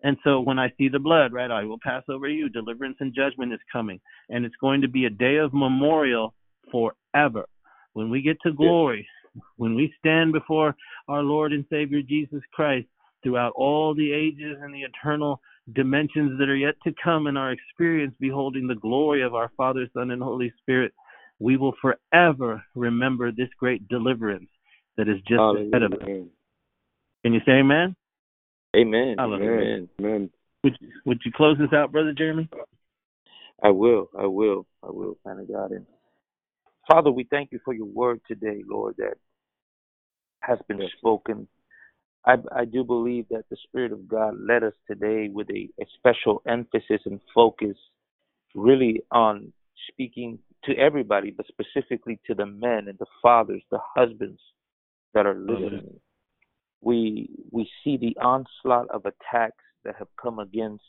[0.04, 2.50] And so when I see the blood, right, I will pass over you.
[2.50, 4.00] Deliverance and judgment is coming.
[4.30, 6.34] And it's going to be a day of memorial
[6.72, 7.46] forever.
[7.94, 9.08] When we get to glory,
[9.56, 10.76] when we stand before
[11.08, 12.88] our Lord and Savior Jesus Christ
[13.24, 15.40] throughout all the ages and the eternal
[15.74, 19.88] dimensions that are yet to come in our experience, beholding the glory of our Father,
[19.94, 20.94] Son, and Holy Spirit,
[21.40, 24.50] we will forever remember this great deliverance
[24.98, 25.70] that is just Hallelujah.
[25.70, 26.08] ahead of us.
[27.24, 27.96] Can you say amen?
[28.76, 29.16] Amen.
[29.20, 29.90] Amen.
[30.00, 30.30] Amen.
[30.64, 32.50] Would you, would you close this out, brother Jeremy?
[33.62, 34.10] I will.
[34.18, 34.66] I will.
[34.82, 35.72] I will, kind of God.
[35.72, 35.86] And
[36.88, 39.16] Father, we thank you for your word today, Lord, that
[40.42, 41.48] has been spoken.
[42.26, 45.86] I, I do believe that the Spirit of God led us today with a, a
[45.98, 47.76] special emphasis and focus
[48.56, 49.52] really on
[49.90, 54.40] speaking to everybody, but specifically to the men and the fathers, the husbands
[55.14, 56.00] that are listening
[56.84, 60.84] we we see the onslaught of attacks that have come against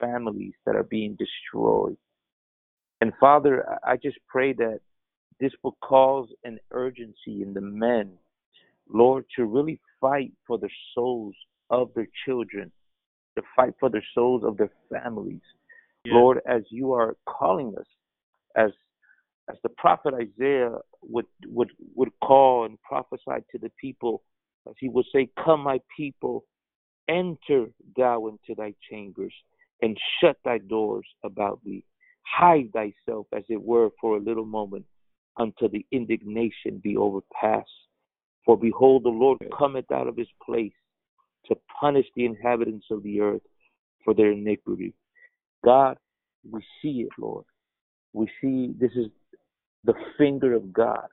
[0.00, 1.96] families that are being destroyed.
[3.00, 4.80] And Father, I just pray that
[5.40, 8.12] this will cause an urgency in the men,
[8.88, 11.34] Lord, to really fight for the souls
[11.70, 12.72] of their children,
[13.36, 15.42] to fight for the souls of their families.
[16.04, 16.14] Yeah.
[16.14, 17.86] Lord, as you are calling us,
[18.56, 18.70] as
[19.48, 24.22] as the prophet Isaiah would would would call and prophesy to the people
[24.68, 26.44] as he would say, Come, my people,
[27.08, 29.34] enter thou into thy chambers,
[29.82, 31.84] and shut thy doors about thee.
[32.22, 34.84] Hide thyself, as it were, for a little moment,
[35.38, 37.68] until the indignation be overpassed.
[38.44, 40.72] For behold, the Lord cometh out of his place
[41.46, 43.42] to punish the inhabitants of the earth
[44.04, 44.94] for their iniquity.
[45.64, 45.98] God,
[46.50, 47.44] we see it, Lord.
[48.12, 49.06] We see this is
[49.84, 51.08] the finger of God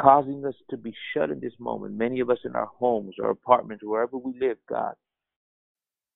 [0.00, 3.30] causing us to be shut in this moment, many of us in our homes or
[3.30, 4.94] apartments, wherever we live, God.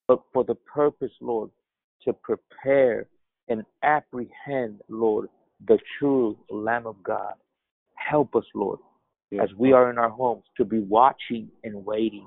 [0.09, 1.51] But for the purpose, Lord,
[2.05, 3.07] to prepare
[3.49, 5.29] and apprehend, Lord,
[5.67, 7.35] the true Lamb of God.
[7.95, 8.79] Help us, Lord,
[9.41, 12.27] as we are in our homes to be watching and waiting.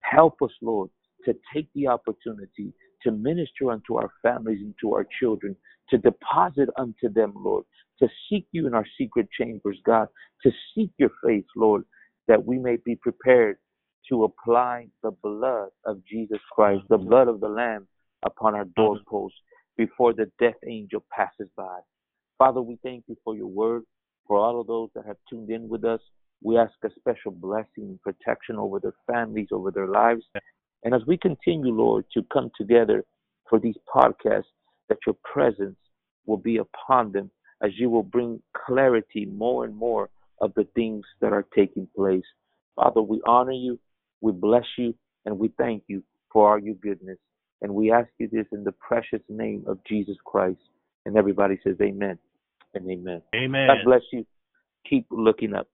[0.00, 0.90] Help us, Lord,
[1.24, 2.72] to take the opportunity
[3.02, 5.54] to minister unto our families and to our children,
[5.90, 7.64] to deposit unto them, Lord,
[8.00, 10.08] to seek you in our secret chambers, God,
[10.42, 11.84] to seek your face, Lord,
[12.28, 13.58] that we may be prepared
[14.08, 17.86] to apply the blood of Jesus Christ, the blood of the Lamb
[18.24, 19.38] upon our doorposts
[19.76, 21.78] before the death angel passes by.
[22.38, 23.82] Father, we thank you for your word,
[24.26, 26.00] for all of those that have tuned in with us.
[26.42, 30.24] We ask a special blessing and protection over their families, over their lives.
[30.82, 33.04] And as we continue, Lord, to come together
[33.48, 34.44] for these podcasts,
[34.88, 35.78] that your presence
[36.26, 37.30] will be upon them
[37.62, 42.24] as you will bring clarity more and more of the things that are taking place.
[42.76, 43.78] Father, we honor you,
[44.20, 44.94] we bless you,
[45.24, 46.02] and we thank you
[46.32, 47.18] for all your goodness.
[47.62, 50.58] And we ask you this in the precious name of Jesus Christ.
[51.06, 52.18] And everybody says amen
[52.74, 53.22] and amen.
[53.34, 53.68] Amen.
[53.68, 54.26] God bless you.
[54.88, 55.68] Keep looking up.